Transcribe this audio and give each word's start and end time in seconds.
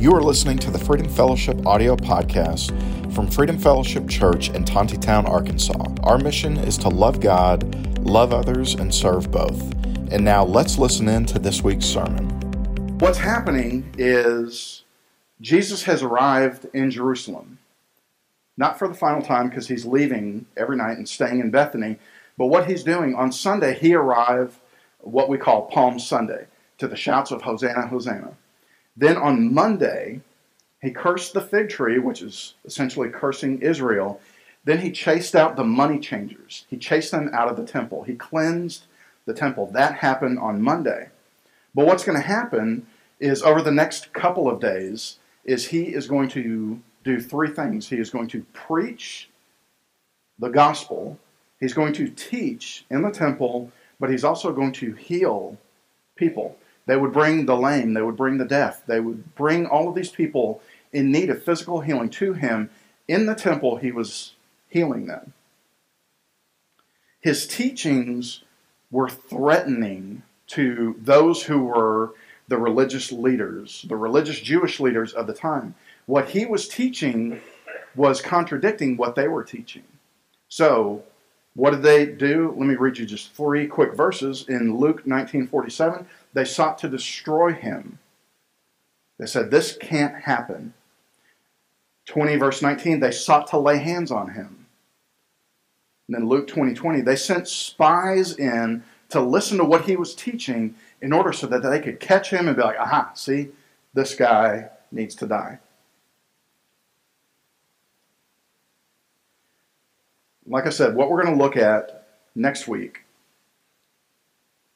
You 0.00 0.14
are 0.14 0.22
listening 0.22 0.56
to 0.60 0.70
the 0.70 0.78
Freedom 0.78 1.10
Fellowship 1.10 1.66
audio 1.66 1.94
podcast 1.94 2.72
from 3.14 3.30
Freedom 3.30 3.58
Fellowship 3.58 4.08
Church 4.08 4.48
in 4.48 4.64
Tontitown, 4.64 5.28
Arkansas. 5.28 5.94
Our 6.04 6.16
mission 6.16 6.56
is 6.56 6.78
to 6.78 6.88
love 6.88 7.20
God, 7.20 7.98
love 7.98 8.32
others, 8.32 8.72
and 8.72 8.94
serve 8.94 9.30
both. 9.30 9.60
And 10.10 10.24
now 10.24 10.42
let's 10.42 10.78
listen 10.78 11.06
in 11.06 11.26
to 11.26 11.38
this 11.38 11.62
week's 11.62 11.84
sermon. 11.84 12.30
What's 13.00 13.18
happening 13.18 13.94
is 13.98 14.84
Jesus 15.42 15.82
has 15.82 16.02
arrived 16.02 16.64
in 16.72 16.90
Jerusalem. 16.90 17.58
Not 18.56 18.78
for 18.78 18.88
the 18.88 18.94
final 18.94 19.20
time 19.20 19.50
because 19.50 19.68
he's 19.68 19.84
leaving 19.84 20.46
every 20.56 20.78
night 20.78 20.96
and 20.96 21.06
staying 21.06 21.40
in 21.40 21.50
Bethany, 21.50 21.98
but 22.38 22.46
what 22.46 22.66
he's 22.66 22.84
doing 22.84 23.14
on 23.14 23.32
Sunday, 23.32 23.78
he 23.78 23.94
arrived 23.94 24.60
what 25.00 25.28
we 25.28 25.36
call 25.36 25.66
Palm 25.66 25.98
Sunday 25.98 26.46
to 26.78 26.88
the 26.88 26.96
shouts 26.96 27.30
of 27.30 27.42
Hosanna, 27.42 27.88
Hosanna. 27.88 28.32
Then 28.96 29.16
on 29.16 29.52
Monday, 29.52 30.20
he 30.82 30.90
cursed 30.90 31.34
the 31.34 31.40
fig 31.40 31.68
tree, 31.68 31.98
which 31.98 32.22
is 32.22 32.54
essentially 32.64 33.08
cursing 33.08 33.60
Israel. 33.60 34.20
Then 34.64 34.80
he 34.80 34.92
chased 34.92 35.34
out 35.34 35.56
the 35.56 35.64
money 35.64 35.98
changers. 35.98 36.66
He 36.68 36.76
chased 36.76 37.10
them 37.10 37.30
out 37.32 37.48
of 37.48 37.56
the 37.56 37.64
temple. 37.64 38.02
He 38.02 38.14
cleansed 38.14 38.84
the 39.26 39.34
temple. 39.34 39.70
That 39.72 39.94
happened 39.94 40.38
on 40.38 40.62
Monday. 40.62 41.08
But 41.74 41.86
what's 41.86 42.04
going 42.04 42.20
to 42.20 42.26
happen 42.26 42.86
is 43.20 43.42
over 43.42 43.62
the 43.62 43.70
next 43.70 44.12
couple 44.12 44.48
of 44.48 44.60
days 44.60 45.18
is 45.44 45.68
he 45.68 45.84
is 45.84 46.06
going 46.06 46.28
to 46.30 46.80
do 47.04 47.20
three 47.20 47.50
things. 47.50 47.88
He 47.88 47.96
is 47.96 48.10
going 48.10 48.28
to 48.28 48.44
preach 48.52 49.28
the 50.38 50.48
gospel. 50.48 51.18
He's 51.58 51.74
going 51.74 51.92
to 51.94 52.08
teach 52.08 52.84
in 52.90 53.02
the 53.02 53.10
temple, 53.10 53.70
but 53.98 54.10
he's 54.10 54.24
also 54.24 54.52
going 54.52 54.72
to 54.72 54.92
heal 54.94 55.58
people. 56.16 56.56
They 56.90 56.96
would 56.96 57.12
bring 57.12 57.46
the 57.46 57.56
lame, 57.56 57.94
they 57.94 58.02
would 58.02 58.16
bring 58.16 58.38
the 58.38 58.44
deaf, 58.44 58.84
they 58.84 58.98
would 58.98 59.36
bring 59.36 59.64
all 59.64 59.88
of 59.88 59.94
these 59.94 60.10
people 60.10 60.60
in 60.92 61.12
need 61.12 61.30
of 61.30 61.44
physical 61.44 61.82
healing 61.82 62.10
to 62.10 62.32
him. 62.32 62.68
In 63.06 63.26
the 63.26 63.36
temple, 63.36 63.76
he 63.76 63.92
was 63.92 64.34
healing 64.68 65.06
them. 65.06 65.32
His 67.20 67.46
teachings 67.46 68.42
were 68.90 69.08
threatening 69.08 70.24
to 70.48 70.96
those 70.98 71.44
who 71.44 71.62
were 71.62 72.14
the 72.48 72.58
religious 72.58 73.12
leaders, 73.12 73.86
the 73.88 73.96
religious 73.96 74.40
Jewish 74.40 74.80
leaders 74.80 75.12
of 75.12 75.28
the 75.28 75.32
time. 75.32 75.76
What 76.06 76.30
he 76.30 76.44
was 76.44 76.66
teaching 76.66 77.40
was 77.94 78.20
contradicting 78.20 78.96
what 78.96 79.14
they 79.14 79.28
were 79.28 79.44
teaching. 79.44 79.84
So, 80.48 81.04
what 81.54 81.70
did 81.70 81.82
they 81.82 82.06
do? 82.06 82.54
Let 82.56 82.66
me 82.66 82.74
read 82.74 82.98
you 82.98 83.06
just 83.06 83.32
three 83.32 83.66
quick 83.66 83.94
verses 83.94 84.46
in 84.48 84.76
Luke 84.76 85.04
19:47. 85.04 86.06
They 86.32 86.44
sought 86.44 86.78
to 86.78 86.88
destroy 86.88 87.52
him. 87.52 87.98
They 89.18 89.26
said 89.26 89.50
this 89.50 89.76
can't 89.76 90.14
happen. 90.22 90.74
20 92.06 92.36
verse 92.36 92.62
19, 92.62 93.00
they 93.00 93.10
sought 93.10 93.46
to 93.48 93.58
lay 93.58 93.78
hands 93.78 94.10
on 94.10 94.30
him. 94.30 94.66
And 96.08 96.16
then 96.16 96.28
Luke 96.28 96.48
20, 96.48 96.74
20, 96.74 97.02
they 97.02 97.14
sent 97.14 97.46
spies 97.46 98.36
in 98.36 98.82
to 99.10 99.20
listen 99.20 99.58
to 99.58 99.64
what 99.64 99.84
he 99.84 99.96
was 99.96 100.14
teaching 100.14 100.74
in 101.00 101.12
order 101.12 101.32
so 101.32 101.46
that 101.46 101.62
they 101.62 101.80
could 101.80 102.00
catch 102.00 102.30
him 102.30 102.48
and 102.48 102.56
be 102.56 102.62
like, 102.62 102.78
aha, 102.78 103.12
see, 103.14 103.48
this 103.94 104.14
guy 104.14 104.70
needs 104.90 105.14
to 105.16 105.26
die. 105.26 105.58
Like 110.50 110.66
I 110.66 110.70
said, 110.70 110.96
what 110.96 111.08
we're 111.08 111.22
going 111.22 111.38
to 111.38 111.42
look 111.42 111.56
at 111.56 112.08
next 112.34 112.66
week, 112.66 113.04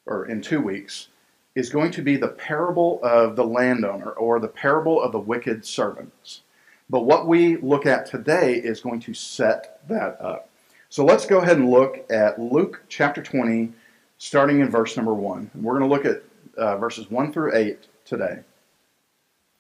or 0.07 0.25
in 0.25 0.41
two 0.41 0.61
weeks, 0.61 1.09
is 1.57 1.69
going 1.69 1.91
to 1.93 2.03
be 2.03 2.17
the 2.17 2.29
parable 2.29 3.01
of 3.03 3.35
the 3.35 3.45
landowner 3.45 4.11
or 4.11 4.39
the 4.39 4.47
parable 4.47 5.03
of 5.03 5.11
the 5.11 5.19
wicked 5.19 5.67
servants. 5.67 6.43
But 6.89 7.07
what 7.07 7.27
we 7.27 7.57
look 7.57 7.87
at 7.87 8.07
today 8.07 8.55
is 8.55 8.81
going 8.81 9.01
to 9.01 9.15
set 9.15 9.81
that 9.89 10.21
up. 10.21 10.49
So 10.91 11.05
let's 11.05 11.27
go 11.27 11.39
ahead 11.39 11.57
and 11.57 11.69
look 11.69 12.09
at 12.09 12.41
Luke 12.41 12.85
chapter 12.89 13.21
20, 13.21 13.73
starting 14.19 14.61
in 14.61 14.71
verse 14.71 14.97
number 14.97 15.13
1. 15.13 15.51
We're 15.57 15.77
going 15.77 15.91
to 15.91 15.93
look 15.93 16.05
at 16.05 16.23
uh, 16.57 16.77
verses 16.77 17.11
1 17.11 17.33
through 17.33 17.57
8 17.57 17.85
today. 18.05 18.39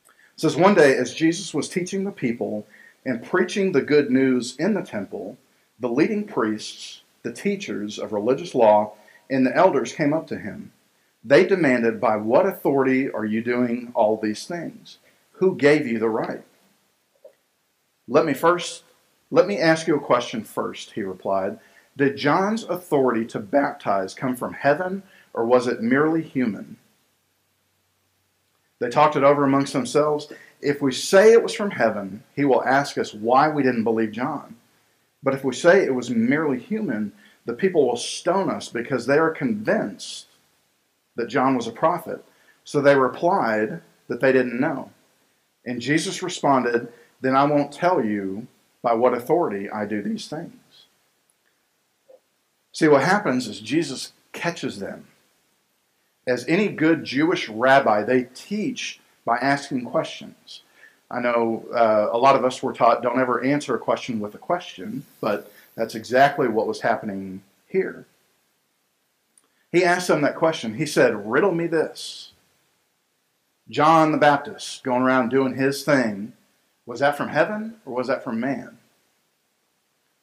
It 0.06 0.12
says, 0.36 0.54
One 0.54 0.76
day, 0.76 0.96
as 0.96 1.12
Jesus 1.12 1.52
was 1.52 1.68
teaching 1.68 2.04
the 2.04 2.12
people 2.12 2.68
and 3.04 3.20
preaching 3.20 3.72
the 3.72 3.82
good 3.82 4.12
news 4.12 4.54
in 4.60 4.74
the 4.74 4.82
temple, 4.82 5.38
the 5.78 5.88
leading 5.88 6.24
priests, 6.24 7.02
the 7.22 7.32
teachers 7.32 7.98
of 7.98 8.12
religious 8.12 8.54
law, 8.54 8.92
and 9.30 9.46
the 9.46 9.56
elders 9.56 9.92
came 9.92 10.12
up 10.12 10.26
to 10.28 10.38
him. 10.38 10.72
They 11.24 11.46
demanded, 11.46 12.00
By 12.00 12.16
what 12.16 12.46
authority 12.46 13.10
are 13.10 13.24
you 13.24 13.42
doing 13.42 13.90
all 13.94 14.16
these 14.16 14.46
things? 14.46 14.98
Who 15.32 15.56
gave 15.56 15.86
you 15.86 15.98
the 15.98 16.08
right? 16.08 16.44
Let 18.06 18.26
me 18.26 18.34
first, 18.34 18.84
let 19.30 19.46
me 19.46 19.58
ask 19.58 19.86
you 19.86 19.96
a 19.96 20.00
question 20.00 20.44
first, 20.44 20.92
he 20.92 21.02
replied. 21.02 21.58
Did 21.96 22.16
John's 22.16 22.64
authority 22.64 23.24
to 23.26 23.38
baptize 23.38 24.14
come 24.14 24.36
from 24.36 24.52
heaven, 24.52 25.02
or 25.32 25.46
was 25.46 25.66
it 25.66 25.80
merely 25.80 26.22
human? 26.22 26.76
They 28.80 28.90
talked 28.90 29.16
it 29.16 29.24
over 29.24 29.44
amongst 29.44 29.72
themselves. 29.72 30.30
If 30.60 30.82
we 30.82 30.92
say 30.92 31.32
it 31.32 31.42
was 31.42 31.54
from 31.54 31.70
heaven, 31.70 32.22
he 32.34 32.44
will 32.44 32.64
ask 32.64 32.98
us 32.98 33.14
why 33.14 33.48
we 33.48 33.62
didn't 33.62 33.84
believe 33.84 34.12
John. 34.12 34.56
But 35.24 35.34
if 35.34 35.42
we 35.42 35.54
say 35.54 35.82
it 35.82 35.94
was 35.94 36.10
merely 36.10 36.60
human, 36.60 37.12
the 37.46 37.54
people 37.54 37.88
will 37.88 37.96
stone 37.96 38.50
us 38.50 38.68
because 38.68 39.06
they 39.06 39.16
are 39.18 39.30
convinced 39.30 40.26
that 41.16 41.28
John 41.28 41.56
was 41.56 41.66
a 41.66 41.72
prophet. 41.72 42.22
So 42.62 42.80
they 42.80 42.94
replied 42.94 43.80
that 44.08 44.20
they 44.20 44.32
didn't 44.32 44.60
know. 44.60 44.90
And 45.64 45.80
Jesus 45.80 46.22
responded, 46.22 46.92
Then 47.22 47.34
I 47.34 47.44
won't 47.44 47.72
tell 47.72 48.04
you 48.04 48.46
by 48.82 48.92
what 48.92 49.14
authority 49.14 49.70
I 49.70 49.86
do 49.86 50.02
these 50.02 50.28
things. 50.28 50.52
See, 52.72 52.88
what 52.88 53.04
happens 53.04 53.48
is 53.48 53.60
Jesus 53.60 54.12
catches 54.32 54.78
them. 54.78 55.06
As 56.26 56.44
any 56.48 56.68
good 56.68 57.04
Jewish 57.04 57.48
rabbi, 57.48 58.02
they 58.02 58.24
teach 58.34 59.00
by 59.24 59.38
asking 59.38 59.86
questions. 59.86 60.63
I 61.14 61.20
know 61.20 61.64
uh, 61.72 62.08
a 62.10 62.18
lot 62.18 62.34
of 62.34 62.44
us 62.44 62.60
were 62.60 62.72
taught 62.72 63.00
don't 63.00 63.20
ever 63.20 63.44
answer 63.44 63.76
a 63.76 63.78
question 63.78 64.18
with 64.18 64.34
a 64.34 64.38
question, 64.38 65.04
but 65.20 65.52
that's 65.76 65.94
exactly 65.94 66.48
what 66.48 66.66
was 66.66 66.80
happening 66.80 67.40
here. 67.68 68.06
He 69.70 69.84
asked 69.84 70.08
them 70.08 70.22
that 70.22 70.34
question. 70.34 70.74
He 70.74 70.86
said, 70.86 71.30
Riddle 71.30 71.52
me 71.52 71.68
this. 71.68 72.32
John 73.70 74.10
the 74.10 74.18
Baptist 74.18 74.82
going 74.82 75.02
around 75.02 75.28
doing 75.28 75.54
his 75.54 75.84
thing, 75.84 76.32
was 76.84 76.98
that 76.98 77.16
from 77.16 77.28
heaven 77.28 77.76
or 77.86 77.94
was 77.94 78.08
that 78.08 78.24
from 78.24 78.40
man? 78.40 78.76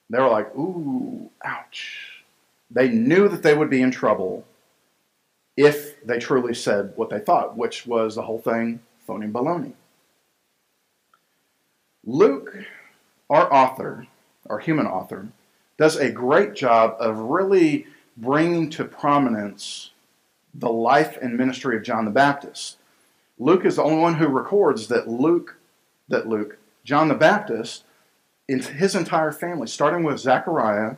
They 0.10 0.20
were 0.20 0.28
like, 0.28 0.54
Ooh, 0.58 1.30
ouch. 1.46 2.22
They 2.70 2.90
knew 2.90 3.30
that 3.30 3.44
they 3.44 3.54
would 3.54 3.70
be 3.70 3.82
in 3.82 3.92
trouble 3.92 4.46
if 5.56 6.06
they 6.06 6.20
truly 6.20 6.54
said 6.54 6.92
what 6.98 7.10
they 7.10 7.20
thought, 7.20 7.56
which 7.56 7.88
was 7.88 8.16
the 8.16 8.24
whole 8.24 8.40
thing 8.40 8.82
phony 9.08 9.28
baloney. 9.28 9.74
Luke, 12.06 12.56
our 13.30 13.52
author, 13.54 14.08
our 14.50 14.60
human 14.60 14.88
author, 14.88 15.28
does 15.78 15.96
a 15.96 16.12
great 16.12 16.56
job 16.56 16.96
of 17.00 17.18
really 17.18 17.86
bringing 18.18 18.70
to 18.72 18.84
prominence 18.84 19.92
the 20.54 20.70
life 20.70 21.18
and 21.22 21.38
ministry 21.38 21.78
of 21.78 21.84
John 21.84 22.06
the 22.06 22.12
Baptist. 22.12 22.78
Luke 23.38 23.66
is 23.66 23.76
the 23.76 23.84
only 23.84 24.02
one 24.02 24.16
who 24.16 24.28
records 24.28 24.88
that 24.88 25.08
Luke, 25.08 25.58
that 26.08 26.28
Luke, 26.28 26.58
John 26.84 27.08
the 27.08 27.16
Baptist, 27.16 27.84
his 28.48 28.96
entire 28.96 29.32
family, 29.32 29.68
starting 29.68 30.04
with 30.04 30.20
Zechariah, 30.20 30.98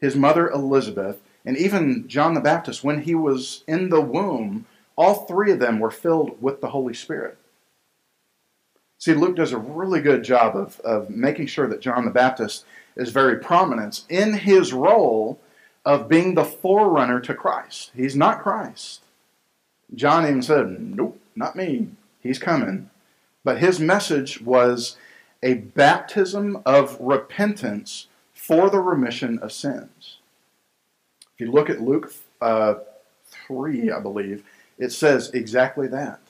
his 0.00 0.16
mother 0.16 0.50
Elizabeth, 0.50 1.20
and 1.44 1.56
even 1.56 2.08
John 2.08 2.34
the 2.34 2.40
Baptist, 2.40 2.82
when 2.82 3.02
he 3.02 3.14
was 3.14 3.64
in 3.66 3.90
the 3.90 4.00
womb, 4.00 4.66
all 4.96 5.26
three 5.26 5.52
of 5.52 5.58
them 5.58 5.78
were 5.78 5.90
filled 5.90 6.40
with 6.42 6.60
the 6.60 6.70
Holy 6.70 6.94
Spirit. 6.94 7.38
See, 9.00 9.14
Luke 9.14 9.34
does 9.34 9.52
a 9.52 9.58
really 9.58 10.02
good 10.02 10.22
job 10.22 10.54
of, 10.54 10.78
of 10.80 11.08
making 11.08 11.46
sure 11.46 11.66
that 11.66 11.80
John 11.80 12.04
the 12.04 12.10
Baptist 12.10 12.66
is 12.96 13.10
very 13.10 13.38
prominent 13.38 14.04
in 14.10 14.34
his 14.34 14.74
role 14.74 15.40
of 15.86 16.06
being 16.06 16.34
the 16.34 16.44
forerunner 16.44 17.18
to 17.20 17.34
Christ. 17.34 17.92
He's 17.94 18.14
not 18.14 18.42
Christ. 18.42 19.02
John 19.94 20.24
even 20.24 20.42
said, 20.42 20.78
Nope, 20.78 21.18
not 21.34 21.56
me. 21.56 21.88
He's 22.20 22.38
coming. 22.38 22.90
But 23.42 23.58
his 23.58 23.80
message 23.80 24.42
was 24.42 24.98
a 25.42 25.54
baptism 25.54 26.60
of 26.66 26.98
repentance 27.00 28.08
for 28.34 28.68
the 28.68 28.80
remission 28.80 29.38
of 29.38 29.50
sins. 29.50 30.18
If 31.34 31.40
you 31.40 31.50
look 31.50 31.70
at 31.70 31.80
Luke 31.80 32.12
uh, 32.42 32.74
3, 33.30 33.90
I 33.90 34.00
believe, 34.00 34.44
it 34.76 34.92
says 34.92 35.30
exactly 35.30 35.88
that. 35.88 36.20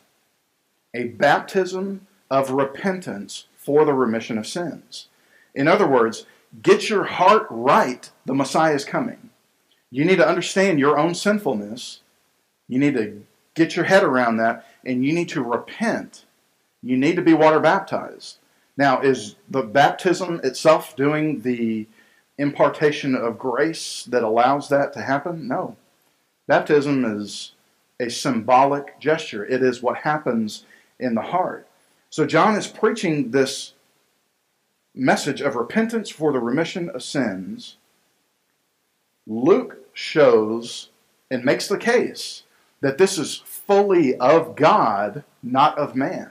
A 0.95 1.09
baptism 1.09 2.07
of 2.31 2.51
repentance 2.51 3.47
for 3.57 3.85
the 3.85 3.95
remission 3.95 4.39
of 4.39 4.47
sins. 4.47 5.09
In 5.55 5.69
other 5.69 5.87
words, 5.87 6.27
Get 6.63 6.91
your 6.91 7.05
heart 7.05 7.47
right. 7.49 8.11
The 8.27 8.35
Messiah 8.35 8.75
is 8.75 8.85
coming. 8.85 9.31
You 9.91 10.05
need 10.05 10.17
to 10.17 10.29
understand 10.29 10.79
your 10.79 10.99
own 10.99 11.15
sinfulness. 11.15 12.01
You 12.69 12.79
need 12.79 12.95
to 12.95 13.25
get 13.55 13.77
your 13.77 13.85
head 13.85 14.03
around 14.03 14.37
that, 14.39 14.67
and 14.85 15.05
you 15.05 15.13
need 15.13 15.29
to 15.31 15.43
repent. 15.43 16.25
You 16.83 16.97
need 16.97 17.17
to 17.17 17.23
be 17.23 17.35
water 17.35 17.61
baptized. 17.61 18.39
Now, 18.77 19.01
is 19.01 19.37
the 19.49 19.63
baptism 19.63 20.41
itself 20.43 20.97
doing 20.97 21.43
the 21.43 21.87
impartation 22.39 23.15
of 23.15 23.39
grace 23.39 24.05
that 24.05 24.23
allows 24.23 24.69
that 24.71 24.93
to 24.95 25.03
happen? 25.03 25.47
No. 25.47 25.77
Baptism 26.47 27.05
is 27.05 27.53
a 28.01 28.09
symbolic 28.09 28.99
gesture, 28.99 29.45
it 29.45 29.63
is 29.63 29.83
what 29.83 29.99
happens 29.99 30.65
in 30.99 31.15
the 31.15 31.21
heart. 31.21 31.67
So, 32.11 32.27
John 32.27 32.57
is 32.57 32.67
preaching 32.67 33.31
this 33.31 33.75
message 34.95 35.41
of 35.41 35.55
repentance 35.55 36.11
for 36.11 36.33
the 36.33 36.41
remission 36.41 36.91
of 36.91 37.03
sins. 37.03 37.77
Luke 39.27 39.79
shows 39.93 40.89
and 41.31 41.45
makes 41.45 41.69
the 41.69 41.79
case 41.79 42.43
that 42.81 42.99
this 42.99 43.19
is 43.19 43.37
fully 43.37 44.17
of 44.17 44.57
God, 44.57 45.25
not 45.43 45.79
of 45.79 45.95
man. 45.95 46.31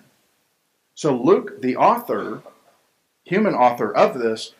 So 0.95 1.15
Luke, 1.15 1.61
the 1.61 1.77
author, 1.77 2.41
human 3.23 3.53
author 3.53 3.95
of 3.95 4.19
this, 4.19 4.53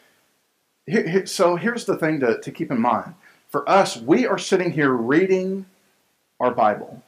so 1.26 1.56
here's 1.56 1.86
the 1.86 1.98
thing 1.98 2.20
to, 2.22 2.40
to 2.40 2.52
keep 2.52 2.72
in 2.72 2.80
mind. 2.80 3.16
For 3.48 3.68
us, 3.70 3.98
we 3.98 4.26
are 4.26 4.38
sitting 4.38 4.72
here 4.72 4.92
reading 4.92 5.66
our 6.40 6.52
Bible. 6.52 7.04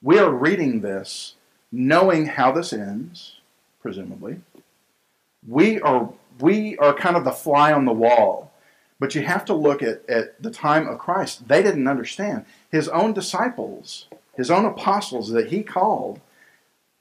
We 0.00 0.18
are 0.18 0.30
reading 0.30 0.80
this 0.80 1.34
knowing 1.74 2.26
how 2.26 2.52
this 2.52 2.72
ends, 2.72 3.40
presumably. 3.82 4.40
We 5.46 5.80
are 5.80 6.10
we 6.40 6.76
are 6.78 6.94
kind 6.94 7.16
of 7.16 7.24
the 7.24 7.32
fly 7.32 7.72
on 7.72 7.84
the 7.84 7.92
wall. 7.92 8.52
But 9.00 9.14
you 9.14 9.22
have 9.22 9.44
to 9.46 9.54
look 9.54 9.82
at, 9.82 10.08
at 10.08 10.40
the 10.40 10.50
time 10.50 10.88
of 10.88 10.98
Christ. 10.98 11.48
They 11.48 11.62
didn't 11.62 11.88
understand. 11.88 12.46
His 12.70 12.88
own 12.88 13.12
disciples, 13.12 14.06
his 14.36 14.50
own 14.50 14.64
apostles 14.64 15.30
that 15.30 15.48
he 15.48 15.62
called, 15.62 16.20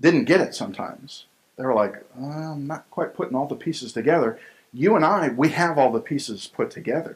didn't 0.01 0.25
get 0.25 0.41
it 0.41 0.55
sometimes. 0.55 1.25
They 1.55 1.63
were 1.63 1.75
like, 1.75 2.03
I'm 2.17 2.65
not 2.65 2.89
quite 2.89 3.13
putting 3.13 3.35
all 3.35 3.47
the 3.47 3.55
pieces 3.55 3.93
together. 3.93 4.39
You 4.73 4.95
and 4.95 5.05
I, 5.05 5.29
we 5.29 5.49
have 5.49 5.77
all 5.77 5.91
the 5.91 5.99
pieces 5.99 6.47
put 6.47 6.71
together. 6.71 7.15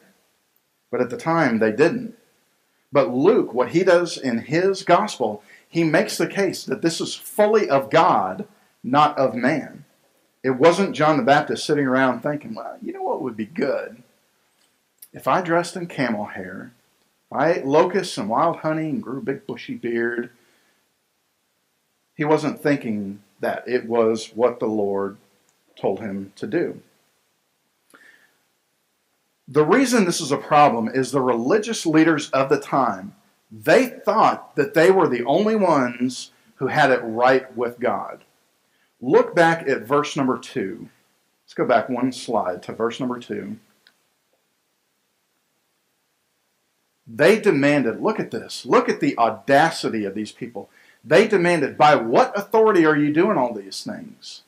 But 0.90 1.00
at 1.00 1.10
the 1.10 1.16
time, 1.16 1.58
they 1.58 1.72
didn't. 1.72 2.16
But 2.92 3.12
Luke, 3.12 3.52
what 3.52 3.70
he 3.70 3.84
does 3.84 4.16
in 4.16 4.38
his 4.38 4.84
gospel, 4.84 5.42
he 5.68 5.84
makes 5.84 6.16
the 6.16 6.26
case 6.26 6.64
that 6.64 6.82
this 6.82 7.00
is 7.00 7.14
fully 7.14 7.68
of 7.68 7.90
God, 7.90 8.48
not 8.82 9.16
of 9.18 9.34
man. 9.34 9.84
It 10.42 10.50
wasn't 10.50 10.96
John 10.96 11.16
the 11.16 11.22
Baptist 11.22 11.66
sitting 11.66 11.86
around 11.86 12.20
thinking, 12.20 12.54
well, 12.54 12.78
you 12.80 12.92
know 12.92 13.02
what 13.02 13.20
would 13.22 13.36
be 13.36 13.46
good? 13.46 14.02
If 15.12 15.28
I 15.28 15.42
dressed 15.42 15.76
in 15.76 15.86
camel 15.86 16.26
hair, 16.26 16.72
I 17.30 17.52
ate 17.52 17.66
locusts 17.66 18.16
and 18.16 18.28
wild 18.28 18.58
honey 18.58 18.88
and 18.88 19.02
grew 19.02 19.18
a 19.18 19.22
big 19.22 19.46
bushy 19.46 19.74
beard. 19.74 20.30
He 22.14 22.24
wasn't 22.24 22.62
thinking 22.62 23.22
that. 23.40 23.64
It 23.66 23.86
was 23.86 24.30
what 24.34 24.60
the 24.60 24.66
Lord 24.66 25.18
told 25.76 26.00
him 26.00 26.32
to 26.36 26.46
do. 26.46 26.82
The 29.46 29.64
reason 29.64 30.04
this 30.04 30.20
is 30.20 30.32
a 30.32 30.36
problem 30.36 30.88
is 30.88 31.10
the 31.10 31.20
religious 31.20 31.86
leaders 31.86 32.30
of 32.30 32.48
the 32.48 32.60
time, 32.60 33.14
they 33.50 33.86
thought 33.86 34.56
that 34.56 34.74
they 34.74 34.90
were 34.90 35.08
the 35.08 35.24
only 35.24 35.56
ones 35.56 36.32
who 36.56 36.66
had 36.66 36.90
it 36.90 37.00
right 37.02 37.54
with 37.56 37.80
God. 37.80 38.24
Look 39.00 39.34
back 39.34 39.68
at 39.68 39.82
verse 39.82 40.16
number 40.16 40.38
2. 40.38 40.88
Let's 41.44 41.54
go 41.54 41.64
back 41.64 41.88
one 41.88 42.12
slide 42.12 42.62
to 42.64 42.72
verse 42.72 43.00
number 43.00 43.18
2. 43.18 43.56
They 47.06 47.40
demanded, 47.40 48.02
look 48.02 48.20
at 48.20 48.30
this, 48.30 48.66
look 48.66 48.88
at 48.88 49.00
the 49.00 49.16
audacity 49.16 50.04
of 50.04 50.14
these 50.14 50.32
people. 50.32 50.68
They 51.02 51.26
demanded, 51.26 51.78
by 51.78 51.94
what 51.94 52.38
authority 52.38 52.84
are 52.84 52.96
you 52.96 53.12
doing 53.12 53.38
all 53.38 53.54
these 53.54 53.82
things? 53.82 54.42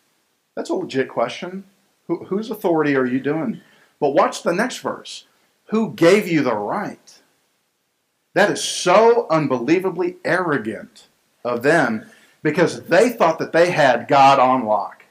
That's 0.55 0.69
a 0.69 0.75
legit 0.75 1.09
question. 1.09 1.65
Who, 2.07 2.25
whose 2.25 2.51
authority 2.51 2.97
are 2.97 3.07
you 3.07 3.21
doing? 3.21 3.63
But 3.99 4.11
watch 4.11 4.43
the 4.43 4.53
next 4.53 4.79
verse. 4.79 5.25
Who 5.67 5.95
gave 5.95 6.29
you 6.29 6.43
the 6.43 6.55
right? 6.55 7.20
That 8.35 8.51
is 8.51 8.63
so 8.63 9.27
unbelievably 9.29 10.17
arrogant 10.25 11.09
of 11.45 11.63
them 11.63 12.07
because 12.43 12.83
they 12.85 13.11
thought 13.11 13.39
that 13.39 13.53
they 13.53 13.71
had 13.71 14.09
God 14.09 14.39
on 14.39 14.65
lock. 14.65 15.05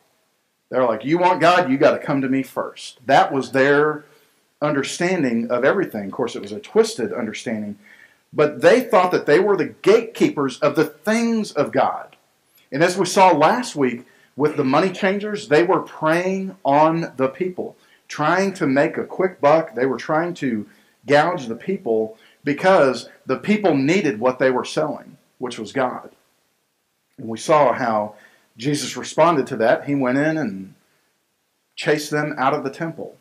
They're 0.69 0.85
like, 0.85 1.03
You 1.03 1.17
want 1.17 1.41
God? 1.41 1.69
You 1.69 1.77
got 1.77 1.91
to 1.91 2.05
come 2.05 2.21
to 2.21 2.29
me 2.29 2.43
first. 2.43 2.99
That 3.05 3.33
was 3.33 3.51
their 3.51 4.05
understanding 4.61 5.49
of 5.51 5.63
everything. 5.63 6.05
Of 6.05 6.11
course, 6.11 6.35
it 6.35 6.41
was 6.41 6.51
a 6.51 6.59
twisted 6.59 7.13
understanding, 7.13 7.77
but 8.31 8.61
they 8.61 8.81
thought 8.81 9.11
that 9.11 9.25
they 9.25 9.39
were 9.39 9.57
the 9.57 9.73
gatekeepers 9.81 10.59
of 10.59 10.75
the 10.75 10.85
things 10.85 11.51
of 11.51 11.71
God. 11.71 12.15
And 12.71 12.83
as 12.83 12.97
we 12.97 13.05
saw 13.05 13.31
last 13.31 13.75
week 13.75 14.05
with 14.35 14.57
the 14.57 14.63
money 14.63 14.91
changers, 14.91 15.47
they 15.47 15.63
were 15.63 15.81
preying 15.81 16.55
on 16.63 17.13
the 17.17 17.29
people, 17.29 17.75
trying 18.07 18.53
to 18.55 18.67
make 18.67 18.97
a 18.97 19.05
quick 19.05 19.41
buck. 19.41 19.75
They 19.75 19.85
were 19.85 19.97
trying 19.97 20.33
to 20.35 20.67
gouge 21.07 21.47
the 21.47 21.55
people 21.55 22.17
because 22.49 23.07
the 23.27 23.37
people 23.37 23.77
needed 23.77 24.19
what 24.19 24.39
they 24.39 24.49
were 24.49 24.65
selling, 24.65 25.17
which 25.37 25.59
was 25.59 25.71
God. 25.71 26.09
And 27.19 27.27
we 27.27 27.37
saw 27.37 27.73
how 27.73 28.15
Jesus 28.57 28.97
responded 28.97 29.45
to 29.45 29.57
that. 29.57 29.85
He 29.85 29.93
went 29.93 30.17
in 30.17 30.35
and 30.35 30.73
chased 31.75 32.09
them 32.09 32.33
out 32.39 32.55
of 32.55 32.63
the 32.63 32.71
temple. 32.71 33.15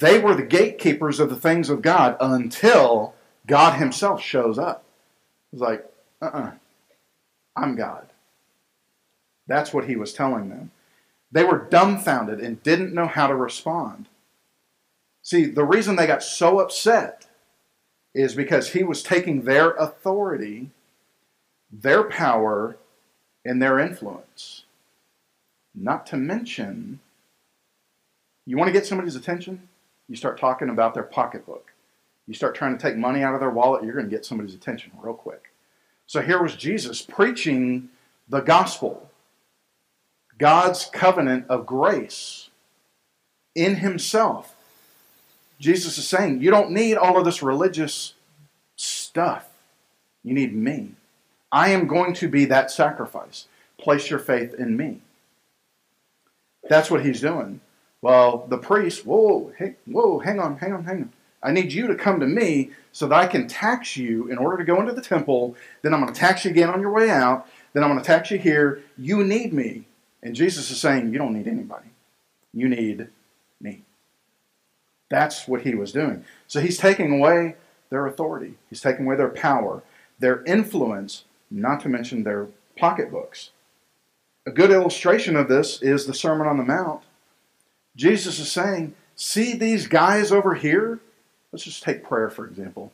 They 0.00 0.18
were 0.18 0.34
the 0.34 0.42
gatekeepers 0.42 1.20
of 1.20 1.30
the 1.30 1.36
things 1.36 1.70
of 1.70 1.80
God 1.80 2.16
until 2.18 3.14
God 3.46 3.78
Himself 3.78 4.20
shows 4.20 4.58
up. 4.58 4.82
It 5.52 5.56
was 5.56 5.62
like, 5.62 5.92
uh 6.20 6.24
uh-uh, 6.24 6.40
uh, 6.40 6.50
i 7.54 7.62
am 7.62 7.76
God. 7.76 8.08
That's 9.46 9.72
what 9.72 9.84
He 9.84 9.94
was 9.94 10.12
telling 10.12 10.48
them. 10.48 10.72
They 11.30 11.44
were 11.44 11.68
dumbfounded 11.70 12.40
and 12.40 12.60
didn't 12.64 12.92
know 12.92 13.06
how 13.06 13.28
to 13.28 13.36
respond. 13.36 14.08
See, 15.22 15.46
the 15.46 15.64
reason 15.64 15.96
they 15.96 16.06
got 16.06 16.22
so 16.22 16.58
upset 16.58 17.26
is 18.14 18.34
because 18.34 18.72
He 18.72 18.82
was 18.82 19.02
taking 19.02 19.42
their 19.42 19.70
authority, 19.72 20.70
their 21.70 22.02
power, 22.04 22.76
and 23.44 23.62
their 23.62 23.78
influence. 23.78 24.64
Not 25.74 26.06
to 26.06 26.16
mention, 26.16 27.00
you 28.44 28.56
want 28.56 28.68
to 28.68 28.72
get 28.72 28.86
somebody's 28.86 29.16
attention? 29.16 29.68
You 30.08 30.16
start 30.16 30.38
talking 30.38 30.68
about 30.68 30.94
their 30.94 31.02
pocketbook. 31.02 31.72
You 32.26 32.34
start 32.34 32.54
trying 32.54 32.76
to 32.76 32.82
take 32.82 32.96
money 32.96 33.22
out 33.22 33.34
of 33.34 33.40
their 33.40 33.50
wallet, 33.50 33.84
you're 33.84 33.94
going 33.94 34.06
to 34.06 34.10
get 34.10 34.26
somebody's 34.26 34.54
attention 34.54 34.92
real 35.00 35.14
quick. 35.14 35.52
So 36.06 36.20
here 36.20 36.42
was 36.42 36.56
Jesus 36.56 37.00
preaching 37.00 37.88
the 38.28 38.40
gospel, 38.40 39.10
God's 40.38 40.86
covenant 40.92 41.46
of 41.48 41.66
grace 41.66 42.50
in 43.54 43.76
himself. 43.76 44.56
Jesus 45.62 45.96
is 45.96 46.08
saying, 46.08 46.42
You 46.42 46.50
don't 46.50 46.72
need 46.72 46.96
all 46.96 47.16
of 47.16 47.24
this 47.24 47.40
religious 47.40 48.14
stuff. 48.74 49.48
You 50.24 50.34
need 50.34 50.54
me. 50.54 50.92
I 51.52 51.68
am 51.68 51.86
going 51.86 52.14
to 52.14 52.28
be 52.28 52.46
that 52.46 52.72
sacrifice. 52.72 53.46
Place 53.78 54.10
your 54.10 54.18
faith 54.18 54.54
in 54.54 54.76
me. 54.76 55.02
That's 56.68 56.90
what 56.90 57.04
he's 57.04 57.20
doing. 57.20 57.60
Well, 58.00 58.44
the 58.48 58.58
priest, 58.58 59.06
whoa, 59.06 59.52
hey, 59.56 59.76
whoa, 59.86 60.18
hang 60.18 60.40
on, 60.40 60.58
hang 60.58 60.72
on, 60.72 60.84
hang 60.84 60.96
on. 60.96 61.12
I 61.44 61.52
need 61.52 61.72
you 61.72 61.86
to 61.86 61.94
come 61.94 62.18
to 62.18 62.26
me 62.26 62.70
so 62.90 63.06
that 63.06 63.14
I 63.14 63.26
can 63.28 63.46
tax 63.46 63.96
you 63.96 64.28
in 64.28 64.38
order 64.38 64.56
to 64.56 64.64
go 64.64 64.80
into 64.80 64.92
the 64.92 65.00
temple. 65.00 65.54
Then 65.82 65.94
I'm 65.94 66.00
going 66.00 66.12
to 66.12 66.18
tax 66.18 66.44
you 66.44 66.50
again 66.50 66.70
on 66.70 66.80
your 66.80 66.92
way 66.92 67.08
out. 67.08 67.46
Then 67.72 67.84
I'm 67.84 67.90
going 67.90 68.00
to 68.00 68.06
tax 68.06 68.32
you 68.32 68.38
here. 68.38 68.82
You 68.98 69.22
need 69.22 69.52
me. 69.52 69.86
And 70.24 70.34
Jesus 70.34 70.70
is 70.72 70.80
saying, 70.80 71.12
You 71.12 71.18
don't 71.18 71.34
need 71.34 71.46
anybody. 71.46 71.90
You 72.52 72.68
need. 72.68 73.08
That's 75.12 75.46
what 75.46 75.60
he 75.60 75.74
was 75.74 75.92
doing. 75.92 76.24
So 76.46 76.60
he's 76.60 76.78
taking 76.78 77.12
away 77.12 77.56
their 77.90 78.06
authority, 78.06 78.54
he's 78.70 78.80
taking 78.80 79.04
away 79.04 79.16
their 79.16 79.28
power, 79.28 79.82
their 80.18 80.42
influence, 80.44 81.24
not 81.50 81.80
to 81.82 81.90
mention 81.90 82.22
their 82.22 82.46
pocketbooks. 82.78 83.50
A 84.46 84.50
good 84.50 84.70
illustration 84.70 85.36
of 85.36 85.48
this 85.48 85.82
is 85.82 86.06
the 86.06 86.14
Sermon 86.14 86.46
on 86.46 86.56
the 86.56 86.64
Mount 86.64 87.02
Jesus 87.94 88.38
is 88.38 88.50
saying, 88.50 88.94
see 89.16 89.54
these 89.54 89.86
guys 89.86 90.32
over 90.32 90.54
here? 90.54 91.00
Let's 91.52 91.64
just 91.64 91.82
take 91.82 92.02
prayer, 92.02 92.30
for 92.30 92.46
example. 92.46 92.90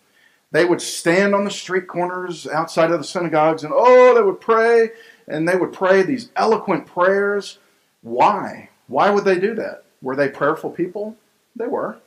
They 0.50 0.64
would 0.64 0.82
stand 0.82 1.37
on 1.37 1.44
the 1.44 1.50
street 1.50 1.87
corners 1.87 2.46
outside 2.48 2.90
of 2.90 2.98
the 2.98 3.04
synagogues 3.04 3.62
and, 3.62 3.72
oh, 3.72 4.14
they 4.14 4.22
would 4.22 4.40
pray, 4.40 4.90
and 5.28 5.48
they 5.48 5.56
would 5.56 5.72
pray 5.72 6.02
these 6.02 6.30
eloquent 6.34 6.87
prayers. 6.87 7.58
Why? 8.02 8.70
Why 8.88 9.10
would 9.10 9.25
they 9.25 9.38
do 9.38 9.54
that? 9.54 9.84
Were 10.02 10.16
they 10.16 10.28
prayerful 10.28 10.70
people? 10.70 11.16
They 11.54 11.66
were. 11.66 11.98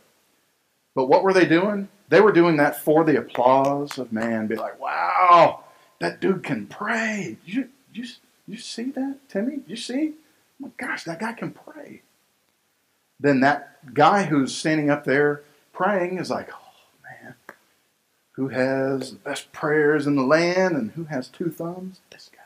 But 0.94 1.06
what 1.06 1.24
were 1.24 1.34
they 1.34 1.46
doing? 1.46 1.90
They 2.10 2.22
were 2.22 2.32
doing 2.32 2.58
that 2.58 2.82
for 2.84 3.04
the 3.04 3.18
applause 3.18 3.98
of 3.98 4.12
man. 4.12 4.48
Be 4.48 4.56
like, 4.56 4.80
wow, 4.80 5.64
that 6.00 6.20
dude 6.20 6.44
can 6.44 6.68
pray. 6.68 7.38
You, 7.46 7.70
you, 7.94 8.06
you 8.48 8.58
see 8.58 8.92
that, 8.92 9.18
Timmy? 9.30 9.62
You 9.68 9.78
see? 9.78 10.14
Oh 10.62 10.68
my 10.68 10.70
gosh, 10.78 11.06
that 11.06 11.20
guy 11.20 11.34
can 11.34 11.52
pray 11.52 12.02
then 13.22 13.40
that 13.42 13.94
guy 13.94 14.24
who's 14.24 14.56
standing 14.56 14.90
up 14.90 15.06
there 15.06 15.44
praying 15.74 16.18
is 16.18 16.30
like, 16.30 16.50
oh 16.52 17.00
man, 17.04 17.36
who 18.34 18.50
has 18.50 19.12
the 19.12 19.18
best 19.18 19.52
prayers 19.54 20.08
in 20.08 20.16
the 20.16 20.24
land 20.24 20.76
and 20.76 20.92
who 20.92 21.06
has 21.06 21.28
two 21.28 21.52
thumbs? 21.52 22.02
This 22.10 22.30
guy. 22.34 22.40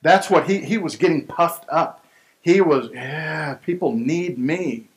That's 0.00 0.30
what 0.30 0.48
he, 0.48 0.58
he 0.58 0.78
was 0.78 0.96
getting 0.96 1.26
puffed 1.26 1.66
up. 1.68 2.04
He 2.40 2.60
was, 2.60 2.88
yeah, 2.92 3.54
people 3.54 3.92
need 3.92 4.38
me. 4.38 4.88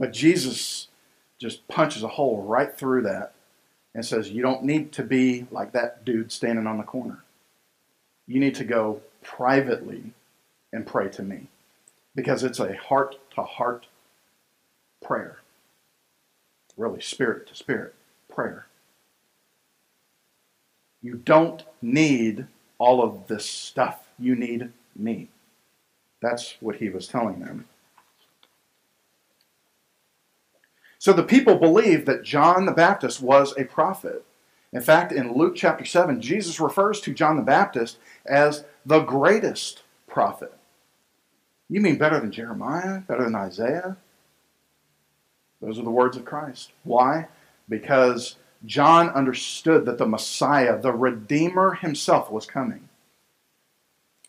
But 0.00 0.14
Jesus 0.14 0.88
just 1.38 1.68
punches 1.68 2.02
a 2.02 2.08
hole 2.08 2.42
right 2.42 2.74
through 2.74 3.02
that 3.02 3.34
and 3.94 4.04
says, 4.04 4.30
You 4.30 4.40
don't 4.40 4.64
need 4.64 4.92
to 4.92 5.02
be 5.04 5.46
like 5.50 5.72
that 5.72 6.06
dude 6.06 6.32
standing 6.32 6.66
on 6.66 6.78
the 6.78 6.82
corner. 6.82 7.22
You 8.26 8.40
need 8.40 8.54
to 8.54 8.64
go 8.64 9.02
privately 9.22 10.14
and 10.72 10.86
pray 10.86 11.10
to 11.10 11.22
me 11.22 11.48
because 12.14 12.42
it's 12.42 12.58
a 12.58 12.76
heart 12.76 13.16
to 13.34 13.42
heart 13.42 13.88
prayer. 15.02 15.40
Really, 16.78 17.02
spirit 17.02 17.46
to 17.48 17.54
spirit 17.54 17.94
prayer. 18.32 18.66
You 21.02 21.16
don't 21.16 21.62
need 21.82 22.46
all 22.78 23.02
of 23.02 23.26
this 23.26 23.44
stuff. 23.44 24.08
You 24.18 24.34
need 24.34 24.70
me. 24.96 25.28
That's 26.22 26.56
what 26.60 26.76
he 26.76 26.88
was 26.88 27.06
telling 27.06 27.40
them. 27.40 27.66
So 31.00 31.14
the 31.14 31.22
people 31.22 31.56
believed 31.56 32.04
that 32.06 32.24
John 32.24 32.66
the 32.66 32.72
Baptist 32.72 33.22
was 33.22 33.56
a 33.56 33.64
prophet. 33.64 34.22
In 34.70 34.82
fact, 34.82 35.12
in 35.12 35.32
Luke 35.32 35.54
chapter 35.56 35.86
7, 35.86 36.20
Jesus 36.20 36.60
refers 36.60 37.00
to 37.00 37.14
John 37.14 37.36
the 37.36 37.42
Baptist 37.42 37.96
as 38.26 38.64
the 38.84 39.00
greatest 39.00 39.82
prophet. 40.06 40.54
You 41.70 41.80
mean 41.80 41.96
better 41.96 42.20
than 42.20 42.30
Jeremiah? 42.30 43.00
Better 43.00 43.24
than 43.24 43.34
Isaiah? 43.34 43.96
Those 45.62 45.78
are 45.78 45.84
the 45.84 45.90
words 45.90 46.18
of 46.18 46.26
Christ. 46.26 46.72
Why? 46.84 47.28
Because 47.66 48.36
John 48.66 49.08
understood 49.08 49.86
that 49.86 49.96
the 49.96 50.06
Messiah, 50.06 50.78
the 50.78 50.92
Redeemer 50.92 51.76
himself, 51.76 52.30
was 52.30 52.44
coming. 52.44 52.90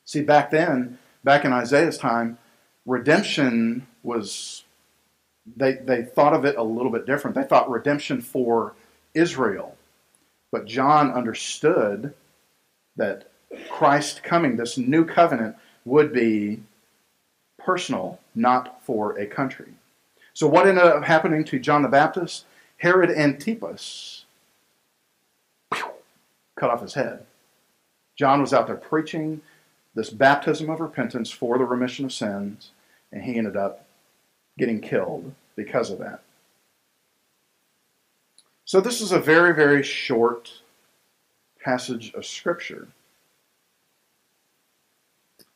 See, 0.05 0.21
back 0.21 0.51
then, 0.51 0.99
back 1.21 1.43
in 1.43 1.51
Isaiah's 1.51 1.97
time, 1.97 2.37
redemption 2.85 3.87
was, 4.03 4.63
they, 5.55 5.73
they 5.73 6.03
thought 6.03 6.33
of 6.33 6.45
it 6.45 6.57
a 6.57 6.63
little 6.63 6.91
bit 6.91 7.05
different. 7.05 7.35
They 7.35 7.43
thought 7.43 7.69
redemption 7.69 8.21
for 8.21 8.73
Israel. 9.13 9.77
But 10.51 10.65
John 10.65 11.11
understood 11.11 12.13
that 12.97 13.29
Christ 13.69 14.23
coming, 14.23 14.55
this 14.55 14.77
new 14.77 15.05
covenant, 15.05 15.55
would 15.85 16.13
be 16.13 16.61
personal, 17.57 18.19
not 18.35 18.83
for 18.83 19.17
a 19.17 19.25
country. 19.25 19.73
So, 20.33 20.47
what 20.47 20.67
ended 20.67 20.83
up 20.83 21.03
happening 21.03 21.43
to 21.45 21.59
John 21.59 21.81
the 21.81 21.89
Baptist? 21.89 22.45
Herod 22.77 23.11
Antipas 23.11 24.25
cut 25.71 26.69
off 26.69 26.81
his 26.81 26.93
head. 26.93 27.25
John 28.17 28.41
was 28.41 28.53
out 28.53 28.67
there 28.67 28.75
preaching 28.75 29.41
this 29.93 30.09
baptism 30.09 30.69
of 30.69 30.79
repentance 30.79 31.29
for 31.29 31.57
the 31.57 31.65
remission 31.65 32.05
of 32.05 32.13
sins, 32.13 32.71
and 33.11 33.23
he 33.23 33.37
ended 33.37 33.57
up 33.57 33.85
getting 34.61 34.79
killed 34.79 35.33
because 35.55 35.89
of 35.89 35.97
that. 35.97 36.21
So, 38.63 38.79
this 38.79 39.01
is 39.01 39.11
a 39.11 39.19
very, 39.19 39.55
very 39.55 39.81
short 39.81 40.61
passage 41.63 42.13
of 42.13 42.27
Scripture. 42.27 42.89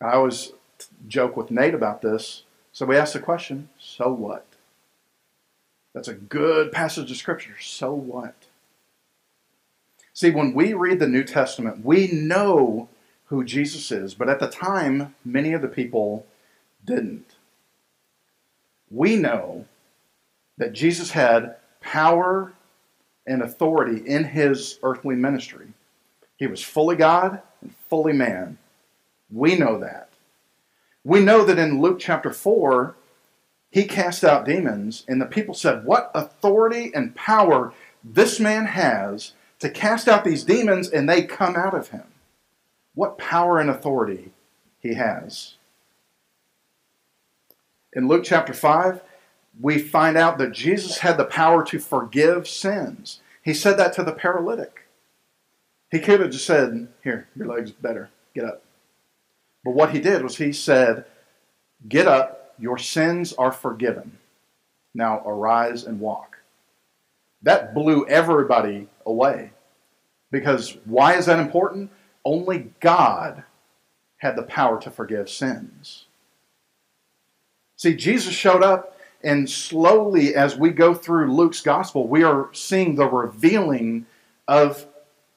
I 0.02 0.14
always 0.14 0.54
joke 1.08 1.38
with 1.38 1.52
Nate 1.52 1.76
about 1.76 2.02
this. 2.02 2.44
So 2.74 2.88
we 2.88 2.98
ask 2.98 3.14
the 3.14 3.20
question 3.20 3.70
so 3.80 4.12
what? 4.12 4.48
That's 5.94 6.08
a 6.08 6.16
good 6.16 6.72
passage 6.72 7.12
of 7.12 7.18
Scripture. 7.18 7.56
So 7.62 7.94
what? 7.94 8.36
See, 10.14 10.32
when 10.32 10.54
we 10.54 10.74
read 10.74 11.00
the 11.00 11.08
New 11.08 11.24
Testament, 11.24 11.86
we 11.86 12.08
know 12.08 12.90
who 13.26 13.44
Jesus 13.46 13.92
is, 13.92 14.16
but 14.16 14.30
at 14.30 14.40
the 14.40 14.50
time, 14.50 15.14
many 15.24 15.54
of 15.54 15.62
the 15.62 15.68
people 15.68 16.26
didn't. 16.84 17.35
We 18.90 19.16
know 19.16 19.66
that 20.58 20.74
Jesus 20.74 21.12
had 21.12 21.56
power 21.82 22.54
and 23.28 23.42
authority 23.42 24.08
in 24.08 24.24
his 24.24 24.80
earthly 24.84 25.16
ministry. 25.16 25.68
He 26.38 26.48
was 26.48 26.64
fully 26.64 26.96
God 26.96 27.42
and 27.62 27.76
fully 27.90 28.14
man. 28.14 28.58
We 29.32 29.58
know 29.58 29.80
that. 29.80 30.10
We 31.04 31.20
know 31.20 31.44
that 31.46 31.60
in 31.60 31.82
Luke 31.82 32.00
chapter 32.00 32.32
4, 32.32 32.96
he 33.72 33.86
cast 33.86 34.24
out 34.24 34.46
demons, 34.46 35.04
and 35.08 35.22
the 35.22 35.26
people 35.26 35.54
said, 35.54 35.86
What 35.86 36.12
authority 36.14 36.92
and 36.94 37.16
power 37.16 37.74
this 38.04 38.40
man 38.40 38.66
has 38.68 39.34
to 39.60 39.70
cast 39.70 40.08
out 40.08 40.24
these 40.24 40.44
demons, 40.44 40.90
and 40.90 41.10
they 41.10 41.24
come 41.24 41.56
out 41.56 41.74
of 41.74 41.90
him. 41.90 42.06
What 42.94 43.18
power 43.18 43.60
and 43.60 43.70
authority 43.70 44.32
he 44.80 44.94
has. 44.94 45.56
In 47.96 48.10
Luke 48.10 48.26
chapter 48.26 48.54
5, 48.54 49.02
we 49.62 49.80
find 49.80 50.18
out 50.18 50.38
that 50.38 50.52
Jesus 50.52 51.00
had 51.00 51.18
the 51.18 51.26
power 51.26 51.64
to 51.66 51.80
forgive 51.80 52.48
sins. 52.48 53.22
He 53.42 53.54
said 53.54 53.78
that 53.78 53.94
to 53.94 54.04
the 54.04 54.12
paralytic. 54.12 54.88
He 55.90 56.00
could 56.00 56.20
have 56.20 56.32
just 56.32 56.46
said, 56.46 56.90
Here, 57.04 57.30
your 57.36 57.48
leg's 57.48 57.72
better. 57.72 58.10
Get 58.34 58.44
up. 58.44 58.64
But 59.64 59.76
what 59.76 59.92
he 59.92 60.00
did 60.02 60.24
was 60.24 60.38
he 60.38 60.52
said, 60.52 61.06
Get 61.88 62.08
up, 62.08 62.54
your 62.60 62.78
sins 62.78 63.32
are 63.34 63.52
forgiven. 63.52 64.18
Now 64.94 65.22
arise 65.26 65.86
and 65.86 66.02
walk. 66.02 66.38
That 67.42 67.74
blew 67.74 68.06
everybody 68.08 68.90
away. 69.06 69.52
Because 70.32 70.78
why 70.84 71.14
is 71.16 71.28
that 71.28 71.40
important? 71.40 71.92
Only 72.26 72.74
God 72.82 73.44
had 74.18 74.36
the 74.36 74.44
power 74.44 74.82
to 74.82 74.92
forgive 74.92 75.30
sins. 75.30 76.08
See, 77.78 77.96
Jesus 77.96 78.34
showed 78.34 78.64
up, 78.64 78.98
and 79.24 79.50
slowly 79.50 80.36
as 80.36 80.56
we 80.56 80.70
go 80.70 80.94
through 80.94 81.34
Luke's 81.34 81.62
gospel, 81.62 82.08
we 82.08 82.24
are 82.24 82.50
seeing 82.54 82.96
the 82.96 83.08
revealing 83.08 84.06
of 84.48 84.86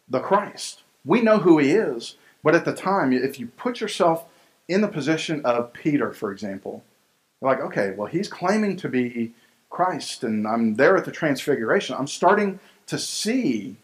the 0.09 0.21
Christ. 0.21 0.83
We 1.05 1.21
know 1.21 1.39
who 1.39 1.59
he 1.59 1.73
is, 1.73 2.17
but 2.43 2.55
at 2.55 2.65
the 2.65 2.75
time, 2.75 3.13
if 3.13 3.41
you 3.41 3.47
put 3.47 3.81
yourself 3.81 4.27
in 4.69 4.83
the 4.83 4.89
position 4.89 5.45
of 5.45 5.73
Peter, 5.73 6.13
for 6.13 6.31
example, 6.31 6.85
you're 7.41 7.51
like, 7.51 7.61
okay, 7.61 7.95
well, 7.97 8.07
he's 8.07 8.29
claiming 8.29 8.77
to 8.77 8.89
be 8.89 9.33
Christ, 9.71 10.23
and 10.23 10.47
I'm 10.47 10.75
there 10.75 10.97
at 10.97 11.05
the 11.05 11.13
transfiguration. 11.13 11.97
I'm 11.99 12.07
starting 12.07 12.61
to 12.87 12.99
see 12.99 13.77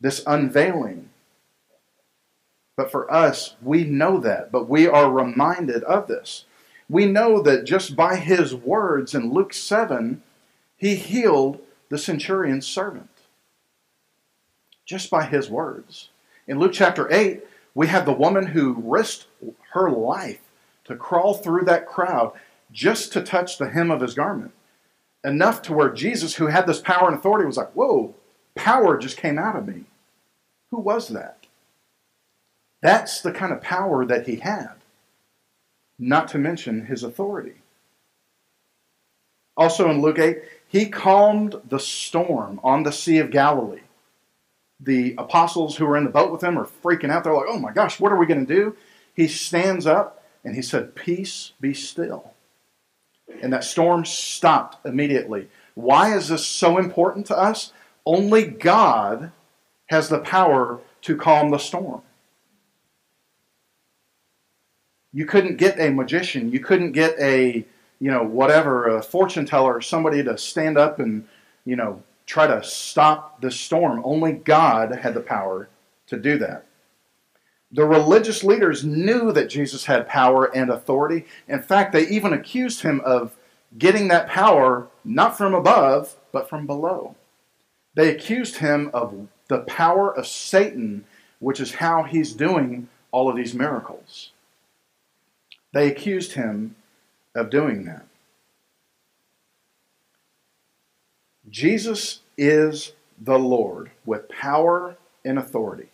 this 0.00 0.22
unveiling. 0.26 1.10
But 2.76 2.90
for 2.90 3.12
us, 3.12 3.56
we 3.62 3.84
know 3.84 4.18
that, 4.20 4.52
but 4.52 4.68
we 4.68 4.86
are 4.86 5.10
reminded 5.10 5.82
of 5.84 6.06
this. 6.06 6.44
We 6.88 7.06
know 7.06 7.42
that 7.42 7.64
just 7.64 7.96
by 7.96 8.16
his 8.16 8.54
words 8.54 9.14
in 9.14 9.32
Luke 9.32 9.52
7, 9.52 10.22
he 10.76 10.94
healed 10.94 11.60
the 11.88 11.98
centurion's 11.98 12.66
servant. 12.66 13.10
Just 14.86 15.10
by 15.10 15.24
his 15.24 15.50
words. 15.50 16.08
In 16.46 16.58
Luke 16.58 16.72
chapter 16.72 17.12
8, 17.12 17.44
we 17.74 17.88
have 17.88 18.06
the 18.06 18.12
woman 18.12 18.46
who 18.46 18.82
risked 18.84 19.26
her 19.72 19.90
life 19.90 20.40
to 20.84 20.96
crawl 20.96 21.34
through 21.34 21.64
that 21.66 21.86
crowd 21.86 22.32
just 22.72 23.12
to 23.12 23.22
touch 23.22 23.58
the 23.58 23.68
hem 23.68 23.90
of 23.90 24.00
his 24.00 24.14
garment. 24.14 24.52
Enough 25.24 25.62
to 25.62 25.72
where 25.72 25.90
Jesus, 25.90 26.36
who 26.36 26.46
had 26.46 26.66
this 26.66 26.80
power 26.80 27.08
and 27.08 27.18
authority, 27.18 27.46
was 27.46 27.56
like, 27.56 27.72
Whoa, 27.72 28.14
power 28.54 28.96
just 28.96 29.16
came 29.16 29.38
out 29.38 29.56
of 29.56 29.66
me. 29.66 29.84
Who 30.70 30.80
was 30.80 31.08
that? 31.08 31.46
That's 32.80 33.20
the 33.20 33.32
kind 33.32 33.52
of 33.52 33.60
power 33.60 34.04
that 34.06 34.26
he 34.26 34.36
had, 34.36 34.74
not 35.98 36.28
to 36.28 36.38
mention 36.38 36.86
his 36.86 37.02
authority. 37.02 37.62
Also 39.56 39.90
in 39.90 40.00
Luke 40.00 40.18
8, 40.18 40.42
he 40.68 40.86
calmed 40.86 41.56
the 41.68 41.80
storm 41.80 42.60
on 42.62 42.82
the 42.82 42.92
Sea 42.92 43.18
of 43.18 43.30
Galilee 43.30 43.80
the 44.80 45.14
apostles 45.18 45.76
who 45.76 45.86
were 45.86 45.96
in 45.96 46.04
the 46.04 46.10
boat 46.10 46.30
with 46.30 46.42
him 46.42 46.58
are 46.58 46.66
freaking 46.66 47.10
out. 47.10 47.24
They're 47.24 47.34
like, 47.34 47.46
oh 47.48 47.58
my 47.58 47.72
gosh, 47.72 47.98
what 47.98 48.12
are 48.12 48.18
we 48.18 48.26
going 48.26 48.46
to 48.46 48.54
do? 48.54 48.76
He 49.14 49.26
stands 49.26 49.86
up 49.86 50.24
and 50.44 50.54
he 50.54 50.62
said, 50.62 50.94
Peace 50.94 51.52
be 51.60 51.74
still. 51.74 52.32
And 53.42 53.52
that 53.52 53.64
storm 53.64 54.04
stopped 54.04 54.84
immediately. 54.86 55.48
Why 55.74 56.16
is 56.16 56.28
this 56.28 56.46
so 56.46 56.78
important 56.78 57.26
to 57.26 57.36
us? 57.36 57.72
Only 58.06 58.44
God 58.44 59.32
has 59.86 60.08
the 60.08 60.20
power 60.20 60.80
to 61.02 61.16
calm 61.16 61.50
the 61.50 61.58
storm. 61.58 62.02
You 65.12 65.26
couldn't 65.26 65.56
get 65.56 65.80
a 65.80 65.90
magician, 65.90 66.50
you 66.50 66.60
couldn't 66.60 66.92
get 66.92 67.18
a, 67.18 67.64
you 67.98 68.10
know, 68.10 68.22
whatever, 68.22 68.96
a 68.96 69.02
fortune 69.02 69.46
teller 69.46 69.80
somebody 69.80 70.22
to 70.22 70.36
stand 70.36 70.76
up 70.76 70.98
and, 70.98 71.26
you 71.64 71.76
know, 71.76 72.02
try 72.26 72.46
to 72.46 72.62
stop 72.62 73.40
the 73.40 73.50
storm. 73.50 74.02
Only 74.04 74.32
God 74.32 74.94
had 74.94 75.14
the 75.14 75.20
power 75.20 75.68
to 76.08 76.18
do 76.18 76.38
that. 76.38 76.66
The 77.72 77.84
religious 77.84 78.44
leaders 78.44 78.84
knew 78.84 79.32
that 79.32 79.50
Jesus 79.50 79.84
had 79.84 80.08
power 80.08 80.44
and 80.54 80.70
authority. 80.70 81.26
In 81.48 81.60
fact, 81.60 81.92
they 81.92 82.06
even 82.08 82.32
accused 82.32 82.82
him 82.82 83.00
of 83.04 83.36
getting 83.76 84.08
that 84.08 84.28
power 84.28 84.88
not 85.04 85.36
from 85.36 85.54
above, 85.54 86.16
but 86.32 86.48
from 86.48 86.66
below. 86.66 87.14
They 87.94 88.10
accused 88.14 88.58
him 88.58 88.90
of 88.94 89.28
the 89.48 89.58
power 89.60 90.14
of 90.14 90.26
Satan, 90.26 91.04
which 91.40 91.60
is 91.60 91.74
how 91.74 92.04
he's 92.04 92.32
doing 92.32 92.88
all 93.10 93.28
of 93.28 93.36
these 93.36 93.54
miracles. 93.54 94.32
They 95.72 95.88
accused 95.88 96.32
him 96.32 96.76
of 97.34 97.50
doing 97.50 97.84
that. 97.84 98.06
Jesus 101.48 102.20
is 102.36 102.92
the 103.20 103.38
Lord 103.38 103.90
with 104.04 104.28
power 104.28 104.96
and 105.24 105.38
authority. 105.38 105.88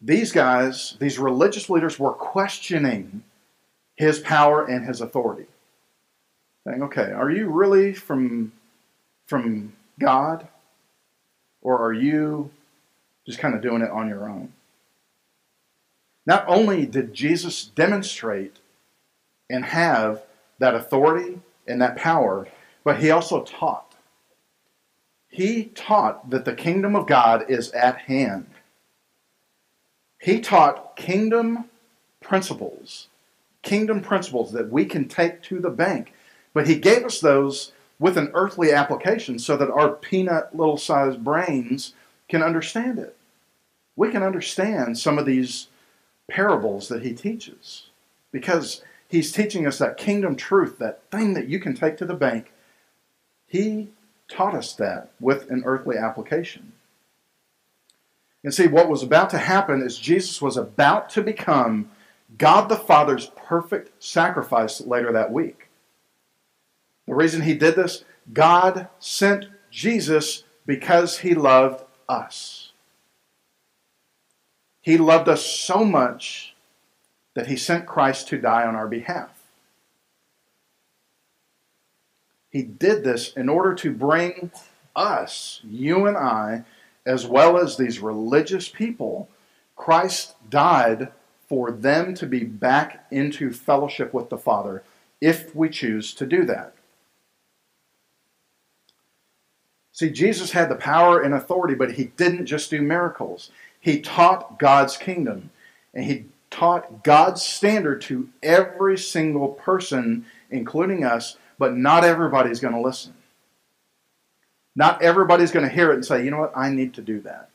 These 0.00 0.32
guys, 0.32 0.96
these 1.00 1.18
religious 1.18 1.70
leaders, 1.70 1.98
were 1.98 2.12
questioning 2.12 3.24
his 3.96 4.18
power 4.18 4.64
and 4.64 4.86
his 4.86 5.00
authority. 5.00 5.46
Saying, 6.66 6.82
okay, 6.82 7.12
are 7.12 7.30
you 7.30 7.48
really 7.48 7.94
from, 7.94 8.52
from 9.26 9.74
God? 9.98 10.48
Or 11.62 11.78
are 11.82 11.92
you 11.92 12.50
just 13.26 13.38
kind 13.38 13.54
of 13.54 13.62
doing 13.62 13.80
it 13.80 13.90
on 13.90 14.08
your 14.08 14.28
own? 14.28 14.52
Not 16.26 16.44
only 16.48 16.86
did 16.86 17.14
Jesus 17.14 17.64
demonstrate 17.64 18.56
and 19.50 19.64
have 19.64 20.22
that 20.58 20.74
authority 20.74 21.40
and 21.66 21.80
that 21.82 21.96
power, 21.96 22.48
but 22.82 23.00
he 23.00 23.10
also 23.10 23.42
taught. 23.42 23.94
He 25.28 25.64
taught 25.74 26.30
that 26.30 26.44
the 26.44 26.54
kingdom 26.54 26.94
of 26.94 27.06
God 27.06 27.50
is 27.50 27.70
at 27.72 27.98
hand. 27.98 28.46
He 30.20 30.40
taught 30.40 30.96
kingdom 30.96 31.64
principles, 32.20 33.08
kingdom 33.62 34.00
principles 34.00 34.52
that 34.52 34.70
we 34.70 34.84
can 34.84 35.08
take 35.08 35.42
to 35.42 35.58
the 35.60 35.70
bank. 35.70 36.14
But 36.54 36.68
he 36.68 36.76
gave 36.76 37.04
us 37.04 37.20
those 37.20 37.72
with 37.98 38.16
an 38.16 38.30
earthly 38.32 38.72
application 38.72 39.38
so 39.38 39.56
that 39.56 39.70
our 39.70 39.90
peanut 39.90 40.54
little 40.54 40.78
sized 40.78 41.22
brains 41.22 41.94
can 42.28 42.42
understand 42.42 42.98
it. 42.98 43.16
We 43.96 44.10
can 44.10 44.22
understand 44.22 44.98
some 44.98 45.18
of 45.18 45.26
these 45.26 45.68
parables 46.28 46.88
that 46.88 47.02
he 47.02 47.12
teaches 47.12 47.90
because 48.32 48.82
he's 49.08 49.32
teaching 49.32 49.66
us 49.66 49.78
that 49.78 49.96
kingdom 49.96 50.36
truth, 50.36 50.78
that 50.78 51.02
thing 51.10 51.34
that 51.34 51.48
you 51.48 51.58
can 51.58 51.74
take 51.74 51.96
to 51.98 52.04
the 52.04 52.14
bank. 52.14 52.52
He 53.46 53.90
taught 54.28 54.54
us 54.54 54.74
that 54.74 55.10
with 55.20 55.50
an 55.50 55.62
earthly 55.64 55.96
application. 55.96 56.72
And 58.42 58.52
see, 58.52 58.66
what 58.66 58.88
was 58.88 59.02
about 59.02 59.30
to 59.30 59.38
happen 59.38 59.82
is 59.82 59.98
Jesus 59.98 60.42
was 60.42 60.56
about 60.56 61.08
to 61.10 61.22
become 61.22 61.90
God 62.36 62.68
the 62.68 62.76
Father's 62.76 63.30
perfect 63.36 64.02
sacrifice 64.02 64.80
later 64.80 65.12
that 65.12 65.32
week. 65.32 65.68
The 67.06 67.14
reason 67.14 67.42
he 67.42 67.54
did 67.54 67.76
this, 67.76 68.04
God 68.32 68.88
sent 68.98 69.46
Jesus 69.70 70.44
because 70.66 71.18
he 71.18 71.34
loved 71.34 71.84
us. 72.08 72.63
He 74.84 74.98
loved 74.98 75.30
us 75.30 75.46
so 75.46 75.82
much 75.82 76.54
that 77.32 77.46
he 77.46 77.56
sent 77.56 77.86
Christ 77.86 78.28
to 78.28 78.38
die 78.38 78.66
on 78.66 78.76
our 78.76 78.86
behalf. 78.86 79.30
He 82.50 82.62
did 82.62 83.02
this 83.02 83.32
in 83.32 83.48
order 83.48 83.74
to 83.76 83.90
bring 83.90 84.52
us, 84.94 85.62
you 85.64 86.06
and 86.06 86.18
I, 86.18 86.64
as 87.06 87.26
well 87.26 87.56
as 87.56 87.78
these 87.78 88.00
religious 88.00 88.68
people, 88.68 89.30
Christ 89.74 90.34
died 90.50 91.08
for 91.48 91.70
them 91.70 92.14
to 92.16 92.26
be 92.26 92.44
back 92.44 93.06
into 93.10 93.54
fellowship 93.54 94.12
with 94.12 94.28
the 94.28 94.36
Father 94.36 94.82
if 95.18 95.56
we 95.56 95.70
choose 95.70 96.12
to 96.12 96.26
do 96.26 96.44
that. 96.44 96.74
See, 99.92 100.10
Jesus 100.10 100.50
had 100.50 100.68
the 100.68 100.74
power 100.74 101.22
and 101.22 101.32
authority, 101.32 101.74
but 101.74 101.92
he 101.92 102.04
didn't 102.18 102.44
just 102.44 102.68
do 102.68 102.82
miracles. 102.82 103.50
He 103.84 104.00
taught 104.00 104.58
God's 104.58 104.96
kingdom, 104.96 105.50
and 105.92 106.06
he 106.06 106.24
taught 106.48 107.04
God's 107.04 107.42
standard 107.42 108.00
to 108.02 108.30
every 108.42 108.96
single 108.96 109.48
person, 109.48 110.24
including 110.50 111.04
us, 111.04 111.36
but 111.58 111.76
not 111.76 112.02
everybody's 112.02 112.60
going 112.60 112.72
to 112.72 112.80
listen. 112.80 113.12
Not 114.74 115.02
everybody's 115.02 115.50
going 115.50 115.68
to 115.68 115.74
hear 115.74 115.90
it 115.90 115.96
and 115.96 116.04
say, 116.04 116.24
you 116.24 116.30
know 116.30 116.38
what, 116.38 116.56
I 116.56 116.70
need 116.70 116.94
to 116.94 117.02
do 117.02 117.20
that. 117.20 117.50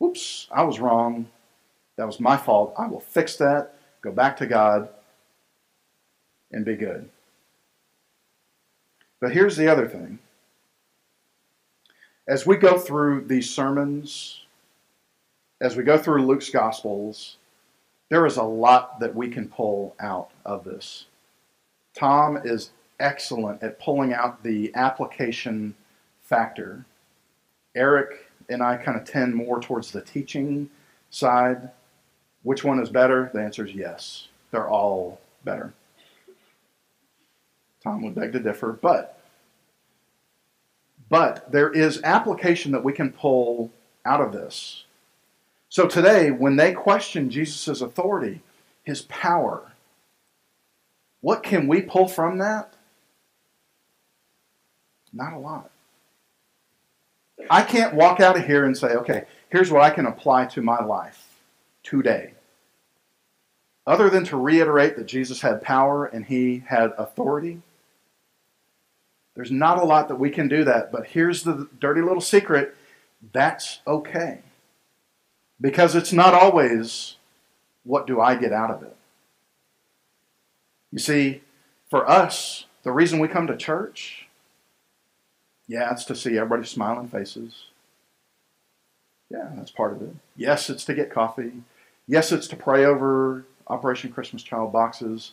Oops, 0.00 0.46
I 0.52 0.62
was 0.62 0.78
wrong. 0.78 1.26
That 1.96 2.06
was 2.06 2.20
my 2.20 2.36
fault. 2.36 2.72
I 2.78 2.86
will 2.86 3.00
fix 3.00 3.34
that, 3.38 3.74
go 4.02 4.12
back 4.12 4.36
to 4.36 4.46
God, 4.46 4.88
and 6.52 6.64
be 6.64 6.76
good. 6.76 7.10
But 9.18 9.32
here's 9.32 9.56
the 9.56 9.66
other 9.66 9.88
thing. 9.88 10.20
As 12.28 12.46
we 12.46 12.56
go 12.56 12.78
through 12.78 13.24
these 13.24 13.50
sermons, 13.50 14.45
as 15.60 15.76
we 15.76 15.82
go 15.82 15.96
through 15.96 16.26
Luke's 16.26 16.50
Gospels, 16.50 17.36
there 18.08 18.26
is 18.26 18.36
a 18.36 18.42
lot 18.42 19.00
that 19.00 19.14
we 19.14 19.28
can 19.28 19.48
pull 19.48 19.94
out 20.00 20.30
of 20.44 20.64
this. 20.64 21.06
Tom 21.94 22.38
is 22.44 22.70
excellent 23.00 23.62
at 23.62 23.80
pulling 23.80 24.12
out 24.12 24.42
the 24.42 24.72
application 24.74 25.74
factor. 26.22 26.84
Eric 27.74 28.30
and 28.48 28.62
I 28.62 28.76
kind 28.76 28.98
of 28.98 29.04
tend 29.04 29.34
more 29.34 29.60
towards 29.60 29.90
the 29.90 30.00
teaching 30.00 30.70
side. 31.10 31.70
Which 32.42 32.64
one 32.64 32.78
is 32.78 32.90
better? 32.90 33.30
The 33.34 33.40
answer 33.40 33.66
is 33.66 33.74
yes. 33.74 34.28
They're 34.50 34.68
all 34.68 35.20
better. 35.44 35.72
Tom 37.82 38.02
would 38.02 38.14
beg 38.14 38.32
to 38.32 38.40
differ, 38.40 38.72
but 38.72 39.18
but 41.08 41.50
there 41.52 41.70
is 41.70 42.02
application 42.02 42.72
that 42.72 42.82
we 42.82 42.92
can 42.92 43.12
pull 43.12 43.70
out 44.04 44.20
of 44.20 44.32
this. 44.32 44.85
So 45.68 45.86
today, 45.86 46.30
when 46.30 46.56
they 46.56 46.72
question 46.72 47.30
Jesus' 47.30 47.80
authority, 47.80 48.42
his 48.82 49.02
power, 49.02 49.72
what 51.20 51.42
can 51.42 51.66
we 51.66 51.82
pull 51.82 52.08
from 52.08 52.38
that? 52.38 52.74
Not 55.12 55.32
a 55.32 55.38
lot. 55.38 55.70
I 57.50 57.62
can't 57.62 57.94
walk 57.94 58.20
out 58.20 58.36
of 58.36 58.46
here 58.46 58.64
and 58.64 58.76
say, 58.76 58.88
okay, 58.88 59.24
here's 59.50 59.70
what 59.70 59.82
I 59.82 59.90
can 59.90 60.06
apply 60.06 60.46
to 60.46 60.62
my 60.62 60.82
life 60.84 61.40
today. 61.82 62.32
Other 63.86 64.10
than 64.10 64.24
to 64.26 64.36
reiterate 64.36 64.96
that 64.96 65.06
Jesus 65.06 65.40
had 65.40 65.62
power 65.62 66.06
and 66.06 66.24
he 66.24 66.64
had 66.66 66.92
authority, 66.98 67.60
there's 69.34 69.50
not 69.50 69.78
a 69.78 69.84
lot 69.84 70.08
that 70.08 70.16
we 70.16 70.30
can 70.30 70.48
do 70.48 70.64
that. 70.64 70.90
But 70.90 71.06
here's 71.06 71.42
the 71.42 71.68
dirty 71.78 72.00
little 72.00 72.20
secret 72.20 72.76
that's 73.32 73.80
okay. 73.86 74.40
Because 75.60 75.94
it's 75.94 76.12
not 76.12 76.34
always 76.34 77.16
what 77.84 78.06
do 78.06 78.20
I 78.20 78.34
get 78.34 78.52
out 78.52 78.70
of 78.70 78.82
it. 78.82 78.96
You 80.92 80.98
see, 80.98 81.42
for 81.88 82.08
us, 82.08 82.66
the 82.82 82.92
reason 82.92 83.18
we 83.18 83.28
come 83.28 83.46
to 83.46 83.56
church, 83.56 84.28
yeah, 85.68 85.90
it's 85.92 86.04
to 86.06 86.16
see 86.16 86.36
everybody's 86.36 86.70
smiling 86.70 87.08
faces. 87.08 87.66
Yeah, 89.30 89.50
that's 89.56 89.70
part 89.70 89.92
of 89.92 90.02
it. 90.02 90.14
Yes, 90.36 90.70
it's 90.70 90.84
to 90.84 90.94
get 90.94 91.10
coffee. 91.10 91.52
Yes, 92.06 92.30
it's 92.32 92.46
to 92.48 92.56
pray 92.56 92.84
over 92.84 93.44
Operation 93.66 94.12
Christmas 94.12 94.42
Child 94.42 94.72
boxes. 94.72 95.32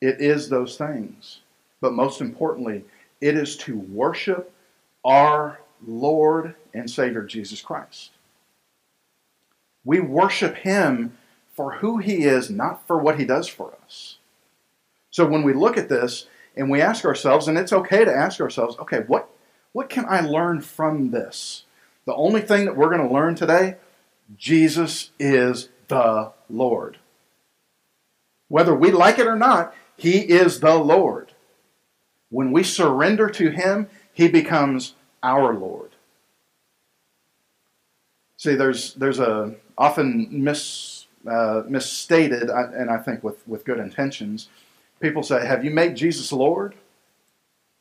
It 0.00 0.20
is 0.20 0.48
those 0.48 0.76
things. 0.76 1.40
But 1.80 1.92
most 1.92 2.20
importantly, 2.20 2.84
it 3.20 3.36
is 3.36 3.56
to 3.58 3.78
worship 3.78 4.52
our 5.04 5.60
Lord 5.86 6.54
and 6.74 6.90
Savior 6.90 7.22
Jesus 7.22 7.60
Christ. 7.60 8.10
We 9.86 10.00
worship 10.00 10.56
Him 10.56 11.16
for 11.54 11.76
who 11.76 11.98
He 11.98 12.24
is, 12.24 12.50
not 12.50 12.86
for 12.86 12.98
what 12.98 13.18
He 13.18 13.24
does 13.24 13.48
for 13.48 13.72
us. 13.84 14.18
So 15.10 15.24
when 15.24 15.44
we 15.44 15.54
look 15.54 15.78
at 15.78 15.88
this 15.88 16.26
and 16.56 16.68
we 16.68 16.82
ask 16.82 17.04
ourselves, 17.04 17.48
and 17.48 17.56
it's 17.56 17.72
okay 17.72 18.04
to 18.04 18.14
ask 18.14 18.40
ourselves, 18.40 18.76
okay, 18.80 19.04
what, 19.06 19.30
what 19.72 19.88
can 19.88 20.04
I 20.06 20.20
learn 20.20 20.60
from 20.60 21.12
this? 21.12 21.64
The 22.04 22.14
only 22.14 22.40
thing 22.40 22.64
that 22.64 22.76
we're 22.76 22.94
going 22.94 23.06
to 23.06 23.14
learn 23.14 23.36
today 23.36 23.76
Jesus 24.36 25.12
is 25.20 25.68
the 25.86 26.32
Lord. 26.50 26.98
Whether 28.48 28.74
we 28.74 28.90
like 28.90 29.20
it 29.20 29.28
or 29.28 29.36
not, 29.36 29.72
He 29.96 30.18
is 30.18 30.58
the 30.58 30.74
Lord. 30.74 31.32
When 32.28 32.50
we 32.50 32.64
surrender 32.64 33.30
to 33.30 33.50
Him, 33.50 33.88
He 34.12 34.26
becomes 34.26 34.94
our 35.22 35.54
Lord. 35.54 35.92
See, 38.36 38.56
there's 38.56 38.94
there's 38.94 39.20
a 39.20 39.54
often 39.78 40.28
mis, 40.30 41.06
uh, 41.26 41.62
misstated, 41.68 42.50
and 42.50 42.90
I 42.90 42.98
think 42.98 43.22
with, 43.22 43.46
with 43.46 43.64
good 43.64 43.78
intentions. 43.78 44.48
People 45.00 45.22
say, 45.22 45.46
"Have 45.46 45.64
you 45.64 45.70
made 45.70 45.96
Jesus 45.96 46.32
Lord, 46.32 46.74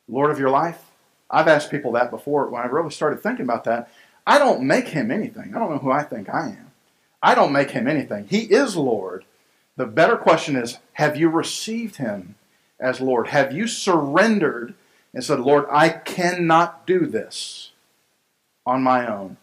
Lord 0.07 0.31
of 0.31 0.39
your 0.39 0.49
life?" 0.49 0.91
I've 1.29 1.47
asked 1.47 1.71
people 1.71 1.93
that 1.93 2.11
before. 2.11 2.47
When 2.47 2.61
I 2.61 2.67
really 2.67 2.91
started 2.91 3.21
thinking 3.21 3.45
about 3.45 3.63
that, 3.63 3.89
I 4.27 4.37
don't 4.37 4.61
make 4.63 4.89
him 4.89 5.09
anything. 5.09 5.55
I 5.55 5.59
don't 5.59 5.71
know 5.71 5.79
who 5.79 5.91
I 5.91 6.03
think 6.03 6.29
I 6.29 6.49
am. 6.49 6.71
I 7.21 7.33
don't 7.33 7.51
make 7.51 7.71
him 7.71 7.87
anything. 7.87 8.27
He 8.27 8.41
is 8.41 8.75
Lord. 8.75 9.25
The 9.75 9.87
better 9.87 10.17
question 10.17 10.55
is, 10.55 10.77
have 10.93 11.17
you 11.17 11.29
received 11.29 11.97
him 11.97 12.35
as 12.79 13.01
Lord? 13.01 13.27
Have 13.27 13.51
you 13.51 13.67
surrendered 13.67 14.75
and 15.15 15.23
said, 15.23 15.39
Lord, 15.39 15.65
I 15.71 15.89
cannot 15.89 16.85
do 16.85 17.07
this 17.07 17.71
on 18.65 18.83
my 18.83 19.07
own. 19.07 19.37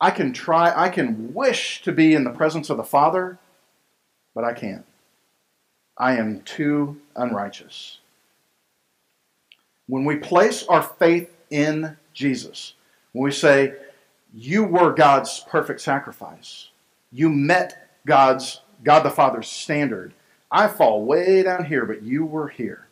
I 0.00 0.10
can 0.10 0.32
try, 0.32 0.72
I 0.74 0.88
can 0.88 1.34
wish 1.34 1.82
to 1.82 1.92
be 1.92 2.14
in 2.14 2.24
the 2.24 2.30
presence 2.30 2.70
of 2.70 2.76
the 2.76 2.84
Father, 2.84 3.38
but 4.34 4.44
I 4.44 4.52
can't. 4.52 4.84
I 5.96 6.16
am 6.16 6.42
too 6.42 7.00
unrighteous. 7.16 7.98
When 9.88 10.04
we 10.04 10.16
place 10.16 10.64
our 10.68 10.82
faith 10.82 11.34
in 11.50 11.96
Jesus, 12.12 12.74
when 13.12 13.24
we 13.24 13.32
say, 13.32 13.74
You 14.32 14.64
were 14.64 14.92
God's 14.92 15.44
perfect 15.48 15.80
sacrifice, 15.80 16.68
you 17.10 17.28
met 17.28 17.88
God's, 18.06 18.60
God 18.84 19.00
the 19.00 19.10
Father's 19.10 19.48
standard. 19.48 20.14
I 20.50 20.68
fall 20.68 21.04
way 21.04 21.42
down 21.42 21.64
here, 21.64 21.84
but 21.84 22.02
you 22.02 22.24
were 22.24 22.48
here. 22.48 22.86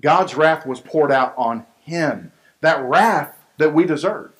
God's 0.00 0.34
wrath 0.34 0.66
was 0.66 0.80
poured 0.80 1.10
out 1.10 1.34
on 1.36 1.64
him. 1.80 2.32
That 2.60 2.82
wrath 2.82 3.36
that 3.58 3.72
we 3.72 3.84
deserve. 3.84 4.32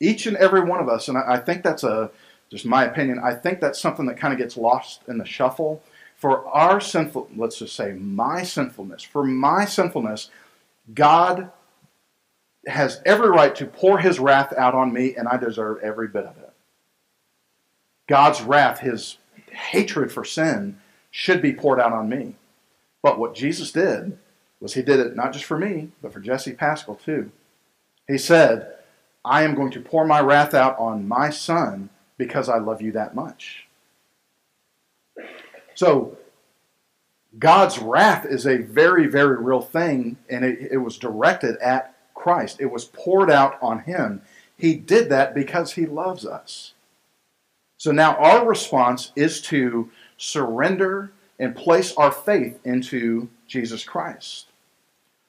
Each 0.00 0.26
and 0.26 0.36
every 0.38 0.62
one 0.62 0.80
of 0.80 0.88
us, 0.88 1.08
and 1.08 1.18
I 1.18 1.36
think 1.36 1.62
that's 1.62 1.84
a, 1.84 2.10
just 2.50 2.64
my 2.64 2.84
opinion, 2.84 3.20
I 3.22 3.34
think 3.34 3.60
that's 3.60 3.78
something 3.78 4.06
that 4.06 4.16
kind 4.16 4.32
of 4.32 4.38
gets 4.38 4.56
lost 4.56 5.02
in 5.06 5.18
the 5.18 5.26
shuffle. 5.26 5.82
For 6.16 6.46
our 6.48 6.80
sinful, 6.80 7.28
let's 7.36 7.58
just 7.58 7.76
say 7.76 7.92
my 7.92 8.42
sinfulness, 8.42 9.02
for 9.02 9.24
my 9.24 9.64
sinfulness, 9.64 10.30
God 10.94 11.50
has 12.66 13.00
every 13.06 13.30
right 13.30 13.54
to 13.56 13.66
pour 13.66 13.98
his 13.98 14.18
wrath 14.18 14.52
out 14.56 14.74
on 14.74 14.92
me, 14.92 15.14
and 15.14 15.28
I 15.28 15.36
deserve 15.36 15.78
every 15.82 16.08
bit 16.08 16.24
of 16.24 16.36
it. 16.38 16.52
God's 18.06 18.42
wrath, 18.42 18.80
his 18.80 19.18
hatred 19.50 20.12
for 20.12 20.24
sin, 20.24 20.78
should 21.10 21.40
be 21.40 21.52
poured 21.52 21.80
out 21.80 21.92
on 21.92 22.08
me. 22.08 22.34
But 23.02 23.18
what 23.18 23.34
Jesus 23.34 23.72
did 23.72 24.18
was 24.60 24.74
he 24.74 24.82
did 24.82 25.00
it 25.00 25.16
not 25.16 25.32
just 25.32 25.44
for 25.44 25.58
me, 25.58 25.90
but 26.02 26.12
for 26.12 26.20
Jesse 26.20 26.52
Paschal 26.52 26.96
too. 26.96 27.30
He 28.06 28.18
said, 28.18 28.74
I 29.24 29.42
am 29.42 29.54
going 29.54 29.70
to 29.72 29.80
pour 29.80 30.06
my 30.06 30.20
wrath 30.20 30.54
out 30.54 30.78
on 30.78 31.06
my 31.06 31.30
son 31.30 31.90
because 32.16 32.48
I 32.48 32.58
love 32.58 32.80
you 32.82 32.92
that 32.92 33.14
much. 33.14 33.66
So, 35.74 36.16
God's 37.38 37.78
wrath 37.78 38.26
is 38.26 38.46
a 38.46 38.58
very, 38.58 39.06
very 39.06 39.36
real 39.42 39.60
thing, 39.60 40.16
and 40.28 40.44
it, 40.44 40.72
it, 40.72 40.78
was 40.78 40.98
directed 40.98 41.56
at 41.58 41.94
Christ. 42.14 42.56
It 42.60 42.70
was 42.70 42.86
poured 42.86 43.30
out 43.30 43.56
on 43.62 43.80
him. 43.80 44.22
He 44.56 44.74
did 44.74 45.08
that 45.10 45.34
because 45.34 45.72
he 45.72 45.86
loves 45.86 46.26
us. 46.26 46.74
So 47.80 47.92
now 47.92 48.14
our 48.16 48.46
response 48.46 49.10
is 49.16 49.40
to 49.42 49.90
surrender 50.18 51.12
and 51.38 51.56
place 51.56 51.94
our 51.94 52.12
faith 52.12 52.60
into 52.62 53.30
Jesus 53.46 53.84
Christ. 53.84 54.48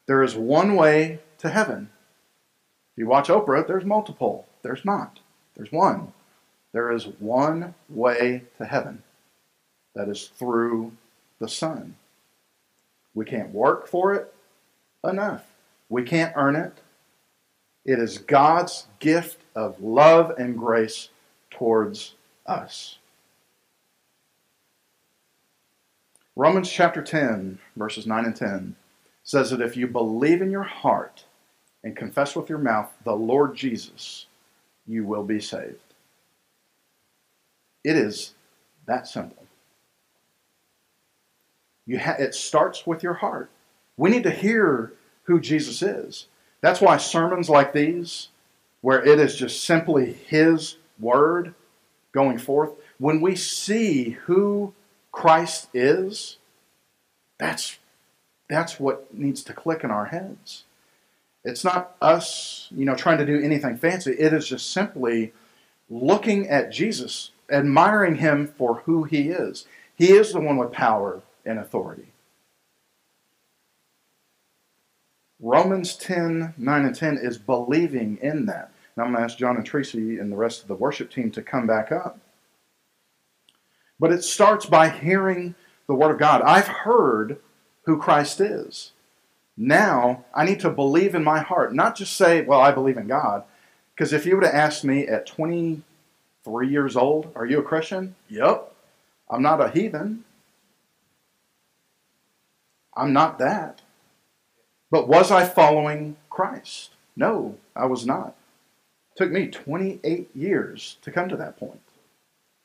There 0.06 0.22
is 0.22 0.36
one 0.36 0.76
way 0.76 1.20
to 1.38 1.50
heaven. 1.50 1.90
If 2.94 2.98
you 2.98 3.08
watch 3.08 3.30
Oprah, 3.30 3.66
there's 3.66 3.86
multiple. 3.86 4.48
There's 4.64 4.84
not. 4.84 5.20
There's 5.56 5.72
one. 5.72 6.14
There 6.74 6.92
is 6.92 7.08
one 7.20 7.76
way 7.90 8.44
to 8.58 8.66
heaven. 8.66 9.04
That 9.96 10.10
is 10.10 10.28
through 10.28 10.94
the 11.40 11.48
Son. 11.48 11.96
We 13.14 13.26
can't 13.26 13.54
work 13.54 13.88
for 13.88 14.14
it 14.14 14.34
enough. 15.04 15.46
We 15.90 16.04
can't 16.04 16.34
earn 16.36 16.56
it. 16.56 16.80
It 17.84 18.00
is 18.00 18.20
God's 18.20 18.88
gift 19.00 19.42
of 19.56 19.82
love 19.82 20.32
and 20.38 20.58
grace 20.58 21.10
towards 21.50 22.14
us. 22.46 22.98
Romans 26.36 26.72
chapter 26.72 27.02
10, 27.02 27.60
verses 27.76 28.08
9 28.08 28.26
and 28.26 28.36
10 28.36 28.76
says 29.24 29.50
that 29.52 29.62
if 29.62 29.76
you 29.76 29.88
believe 29.88 30.42
in 30.42 30.52
your 30.52 30.64
heart 30.64 31.26
and 31.84 31.96
confess 31.96 32.36
with 32.36 32.50
your 32.50 32.60
mouth 32.60 32.92
the 33.04 33.16
Lord 33.16 33.56
Jesus, 33.56 34.28
you 34.88 35.04
will 35.06 35.24
be 35.24 35.40
saved. 35.40 35.80
It 37.84 37.96
is 37.96 38.34
that 38.86 39.08
simple. 39.08 39.46
You 41.86 42.00
ha- 42.00 42.18
it 42.20 42.36
starts 42.36 42.86
with 42.86 43.04
your 43.04 43.16
heart. 43.16 43.50
We 43.98 44.10
need 44.10 44.24
to 44.24 44.32
hear 44.32 44.94
who 45.24 45.40
Jesus 45.40 45.82
is. 45.82 46.28
That's 46.62 46.82
why 46.82 46.98
sermons 46.98 47.50
like 47.50 47.74
these, 47.74 48.30
where 48.82 49.04
it 49.04 49.20
is 49.20 49.36
just 49.36 49.64
simply 49.64 50.14
His 50.14 50.78
word 51.00 51.56
going 52.12 52.38
forth, 52.38 52.72
when 52.98 53.22
we 53.22 53.36
see 53.36 54.12
who 54.26 54.74
Christ 55.12 55.70
is, 55.74 56.38
that's 57.40 57.80
that's 58.50 58.80
what 58.80 59.14
needs 59.14 59.44
to 59.44 59.54
click 59.54 59.84
in 59.84 59.92
our 59.92 60.06
heads. 60.06 60.66
It's 61.44 61.64
not 61.64 61.96
us, 62.02 62.68
you 62.72 62.86
know, 62.86 62.96
trying 62.96 63.18
to 63.18 63.26
do 63.26 63.42
anything 63.42 63.78
fancy. 63.78 64.12
It 64.12 64.34
is 64.34 64.48
just 64.48 64.72
simply 64.72 65.34
looking 65.90 66.48
at 66.48 66.72
Jesus, 66.72 67.32
admiring 67.50 68.16
him 68.16 68.48
for 68.48 68.76
who 68.86 69.04
he 69.04 69.30
is. 69.30 69.66
He 69.96 70.12
is 70.12 70.34
the 70.34 70.40
one 70.40 70.58
with 70.58 70.72
power 70.72 71.22
and 71.46 71.60
authority. 71.60 72.08
Romans 75.40 75.96
10, 75.96 76.54
9 76.56 76.86
and 76.86 76.96
10 76.96 77.18
is 77.18 77.40
believing 77.40 78.20
in 78.22 78.46
that. 78.46 78.72
Now 78.96 79.04
I'm 79.04 79.12
going 79.12 79.24
to 79.24 79.24
ask 79.24 79.40
John 79.40 79.58
and 79.58 79.66
Tracy 79.66 80.20
and 80.20 80.32
the 80.32 80.38
rest 80.38 80.62
of 80.62 80.68
the 80.68 80.76
worship 80.76 81.10
team 81.10 81.32
to 81.32 81.42
come 81.42 81.66
back 81.66 81.92
up. 81.92 82.20
But 84.00 84.12
it 84.12 84.24
starts 84.24 84.68
by 84.68 84.90
hearing 84.90 85.56
the 85.88 85.96
Word 85.96 86.12
of 86.12 86.20
God. 86.20 86.44
I've 86.44 86.68
heard 86.68 87.40
who 87.86 87.98
Christ 87.98 88.40
is. 88.40 88.92
Now, 89.64 90.26
I 90.34 90.44
need 90.44 90.60
to 90.62 90.72
believe 90.72 91.14
in 91.14 91.24
my 91.24 91.40
heart, 91.40 91.72
not 91.72 91.96
just 91.96 92.18
say, 92.18 92.42
well, 92.42 92.60
I 92.60 92.72
believe 92.72 92.98
in 92.98 93.06
God. 93.06 93.44
Because 93.94 94.12
if 94.12 94.26
you 94.26 94.34
would 94.34 94.44
have 94.44 94.56
asked 94.56 94.84
me 94.84 95.06
at 95.06 95.28
23 95.28 96.68
years 96.68 96.96
old, 96.96 97.32
are 97.36 97.46
you 97.46 97.60
a 97.60 97.64
Christian? 97.64 98.16
Yep. 98.28 98.74
I'm 99.30 99.44
not 99.44 99.62
a 99.62 99.70
heathen. 99.70 100.24
I'm 102.98 103.14
not 103.14 103.38
that. 103.38 103.84
But 104.90 105.08
was 105.08 105.30
I 105.30 105.46
following 105.46 106.16
Christ? 106.32 106.96
No, 107.16 107.56
I 107.76 107.86
was 107.86 108.04
not. 108.04 108.34
It 109.12 109.18
took 109.18 109.32
me 109.32 109.46
28 109.46 110.36
years 110.36 110.98
to 111.04 111.12
come 111.12 111.30
to 111.30 111.38
that 111.38 111.60
point. 111.60 111.82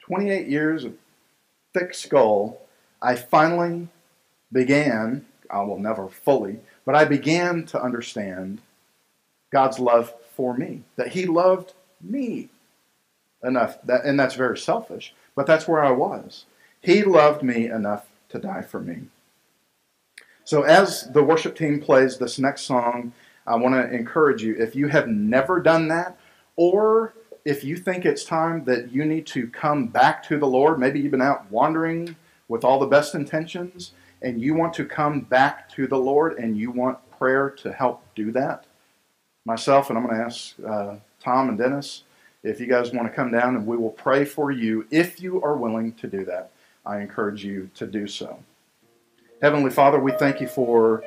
28 0.01 0.49
years 0.49 0.85
of 0.85 0.95
thick 1.75 1.93
skull. 1.93 2.63
I 3.03 3.17
finally 3.17 3.89
began, 4.51 5.27
I 5.51 5.63
will 5.63 5.79
never 5.79 6.09
fully, 6.09 6.61
but 6.85 6.95
I 6.95 7.05
began 7.05 7.65
to 7.67 7.83
understand 7.83 8.61
God's 9.51 9.79
love 9.79 10.13
for 10.35 10.57
me, 10.57 10.83
that 10.97 11.09
He 11.09 11.27
loved 11.27 11.75
me 12.01 12.49
enough, 13.43 13.81
that, 13.83 14.05
and 14.05 14.19
that's 14.19 14.35
very 14.35 14.59
selfish, 14.59 15.15
but 15.35 15.47
that's 15.47 15.69
where 15.69 15.85
I 15.85 15.91
was. 15.91 16.47
He 16.81 17.03
loved 17.03 17.43
me 17.43 17.67
enough 17.67 18.07
to 18.31 18.39
die 18.39 18.63
for 18.63 18.81
me. 18.81 19.09
So, 20.45 20.63
as 20.63 21.11
the 21.11 21.25
worship 21.25 21.57
team 21.57 21.81
plays 21.81 22.19
this 22.19 22.39
next 22.39 22.63
song, 22.63 23.13
I 23.47 23.57
want 23.57 23.75
to 23.75 23.95
encourage 23.95 24.43
you 24.43 24.57
if 24.57 24.77
you 24.77 24.89
have 24.89 25.09
never 25.09 25.61
done 25.61 25.89
that, 25.89 26.19
or 26.57 27.15
if 27.45 27.63
you 27.63 27.77
think 27.77 28.05
it's 28.05 28.25
time 28.25 28.65
that 28.65 28.93
you 28.93 29.05
need 29.05 29.27
to 29.29 29.49
come 29.49 29.87
back 29.87 30.23
to 30.25 30.39
the 30.39 30.47
Lord, 30.47 30.79
maybe 30.79 31.01
you've 31.01 31.13
been 31.13 31.23
out 31.23 31.51
wandering 31.51 32.17
with 32.49 32.65
all 32.65 32.79
the 32.79 32.87
best 32.87 33.15
intentions, 33.15 33.93
and 34.23 34.41
you 34.41 34.55
want 34.55 34.75
to 34.75 34.85
come 34.85 35.21
back 35.21 35.69
to 35.75 35.87
the 35.87 35.99
Lord 35.99 36.39
and 36.39 36.57
you 36.57 36.71
want 36.71 36.99
prayer 37.19 37.51
to 37.51 37.73
help 37.73 38.03
do 38.15 38.33
that, 38.33 38.67
myself 39.45 39.91
and 39.91 39.99
I'm 39.99 40.07
going 40.07 40.17
to 40.17 40.25
ask 40.25 40.55
uh, 40.67 40.97
Tom 41.21 41.49
and 41.49 41.59
Dennis 41.59 42.03
if 42.43 42.61
you 42.61 42.67
guys 42.67 42.93
want 42.93 43.09
to 43.09 43.15
come 43.15 43.33
down 43.33 43.57
and 43.57 43.67
we 43.67 43.77
will 43.77 43.91
pray 43.91 44.25
for 44.25 44.51
you 44.51 44.87
if 44.91 45.21
you 45.21 45.43
are 45.43 45.57
willing 45.57 45.93
to 45.95 46.07
do 46.07 46.25
that. 46.25 46.51
I 46.85 47.01
encourage 47.01 47.45
you 47.45 47.69
to 47.75 47.87
do 47.87 48.07
so. 48.07 48.39
Heavenly 49.43 49.71
Father, 49.71 49.99
we 49.99 50.13
thank 50.13 50.41
you 50.41 50.47
for 50.47 51.03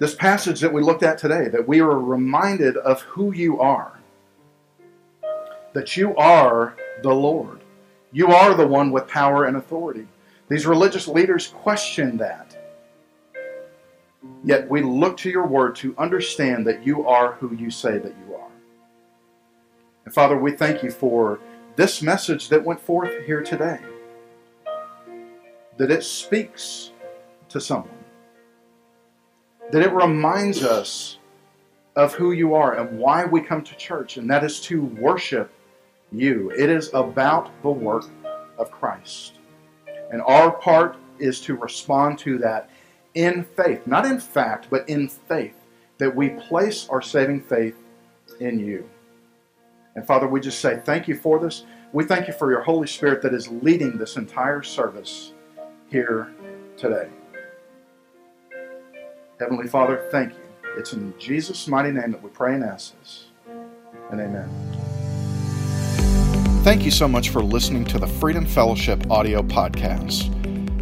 this 0.00 0.14
passage 0.14 0.60
that 0.60 0.72
we 0.72 0.82
looked 0.82 1.02
at 1.02 1.18
today, 1.18 1.48
that 1.48 1.66
we 1.66 1.80
are 1.80 1.98
reminded 1.98 2.76
of 2.78 3.02
who 3.02 3.32
you 3.32 3.60
are. 3.60 3.98
That 5.72 5.96
you 5.96 6.16
are 6.16 6.76
the 7.02 7.14
Lord. 7.14 7.60
You 8.12 8.28
are 8.28 8.54
the 8.54 8.66
one 8.66 8.90
with 8.90 9.06
power 9.06 9.44
and 9.44 9.56
authority. 9.56 10.06
These 10.48 10.66
religious 10.66 11.06
leaders 11.06 11.48
question 11.48 12.16
that. 12.18 12.56
Yet 14.44 14.68
we 14.68 14.82
look 14.82 15.16
to 15.18 15.30
your 15.30 15.46
word 15.46 15.76
to 15.76 15.94
understand 15.98 16.66
that 16.66 16.86
you 16.86 17.06
are 17.06 17.32
who 17.32 17.54
you 17.54 17.70
say 17.70 17.98
that 17.98 18.14
you 18.26 18.34
are. 18.34 18.50
And 20.04 20.14
Father, 20.14 20.38
we 20.38 20.52
thank 20.52 20.82
you 20.82 20.90
for 20.90 21.38
this 21.76 22.02
message 22.02 22.48
that 22.48 22.64
went 22.64 22.80
forth 22.80 23.12
here 23.26 23.42
today. 23.42 23.78
That 25.76 25.90
it 25.90 26.02
speaks 26.02 26.92
to 27.50 27.60
someone. 27.60 28.04
That 29.70 29.82
it 29.82 29.92
reminds 29.92 30.64
us 30.64 31.18
of 31.94 32.14
who 32.14 32.32
you 32.32 32.54
are 32.54 32.74
and 32.78 32.98
why 32.98 33.24
we 33.26 33.40
come 33.40 33.62
to 33.62 33.76
church, 33.76 34.16
and 34.16 34.30
that 34.30 34.44
is 34.44 34.60
to 34.62 34.82
worship 34.82 35.52
you. 36.10 36.50
It 36.50 36.70
is 36.70 36.90
about 36.94 37.50
the 37.62 37.70
work 37.70 38.06
of 38.56 38.70
Christ. 38.70 39.37
And 40.10 40.22
our 40.22 40.50
part 40.50 40.96
is 41.18 41.40
to 41.42 41.56
respond 41.56 42.18
to 42.20 42.38
that 42.38 42.70
in 43.14 43.44
faith, 43.44 43.86
not 43.86 44.06
in 44.06 44.20
fact, 44.20 44.68
but 44.70 44.88
in 44.88 45.08
faith, 45.08 45.56
that 45.98 46.14
we 46.14 46.30
place 46.30 46.88
our 46.88 47.02
saving 47.02 47.42
faith 47.42 47.76
in 48.40 48.58
you. 48.58 48.88
And 49.94 50.06
Father, 50.06 50.28
we 50.28 50.40
just 50.40 50.60
say 50.60 50.80
thank 50.84 51.08
you 51.08 51.16
for 51.16 51.38
this. 51.38 51.64
We 51.92 52.04
thank 52.04 52.28
you 52.28 52.34
for 52.34 52.50
your 52.50 52.62
Holy 52.62 52.86
Spirit 52.86 53.22
that 53.22 53.34
is 53.34 53.48
leading 53.48 53.98
this 53.98 54.16
entire 54.16 54.62
service 54.62 55.32
here 55.90 56.32
today. 56.76 57.08
Heavenly 59.40 59.66
Father, 59.66 60.06
thank 60.10 60.32
you. 60.34 60.40
It's 60.76 60.92
in 60.92 61.14
Jesus' 61.18 61.66
mighty 61.66 61.90
name 61.90 62.12
that 62.12 62.22
we 62.22 62.30
pray 62.30 62.54
and 62.54 62.62
ask 62.62 62.98
this. 63.00 63.26
And 64.10 64.20
amen. 64.20 64.87
Thank 66.68 66.84
you 66.84 66.90
so 66.90 67.08
much 67.08 67.30
for 67.30 67.42
listening 67.42 67.86
to 67.86 67.98
the 67.98 68.06
Freedom 68.06 68.44
Fellowship 68.44 69.10
audio 69.10 69.40
podcast. 69.40 70.28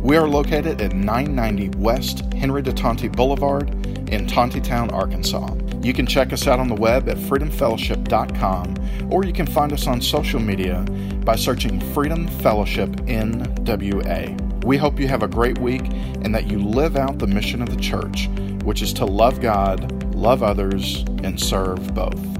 We 0.00 0.16
are 0.16 0.26
located 0.26 0.82
at 0.82 0.92
990 0.92 1.78
West 1.78 2.24
Henry 2.34 2.60
de 2.60 2.72
Tonti 2.72 3.06
Boulevard 3.06 3.70
in 4.10 4.26
Tontitown, 4.26 4.92
Arkansas. 4.92 5.54
You 5.84 5.94
can 5.94 6.04
check 6.04 6.32
us 6.32 6.48
out 6.48 6.58
on 6.58 6.66
the 6.66 6.74
web 6.74 7.08
at 7.08 7.16
freedomfellowship.com 7.18 9.12
or 9.12 9.24
you 9.24 9.32
can 9.32 9.46
find 9.46 9.72
us 9.72 9.86
on 9.86 10.00
social 10.00 10.40
media 10.40 10.84
by 11.24 11.36
searching 11.36 11.78
Freedom 11.94 12.26
Fellowship 12.26 12.90
NWA. 13.06 14.64
We 14.64 14.76
hope 14.78 14.98
you 14.98 15.06
have 15.06 15.22
a 15.22 15.28
great 15.28 15.58
week 15.58 15.82
and 15.84 16.34
that 16.34 16.48
you 16.48 16.58
live 16.58 16.96
out 16.96 17.20
the 17.20 17.28
mission 17.28 17.62
of 17.62 17.70
the 17.70 17.80
church, 17.80 18.26
which 18.64 18.82
is 18.82 18.92
to 18.94 19.04
love 19.04 19.40
God, 19.40 20.16
love 20.16 20.42
others, 20.42 21.04
and 21.22 21.40
serve 21.40 21.94
both. 21.94 22.35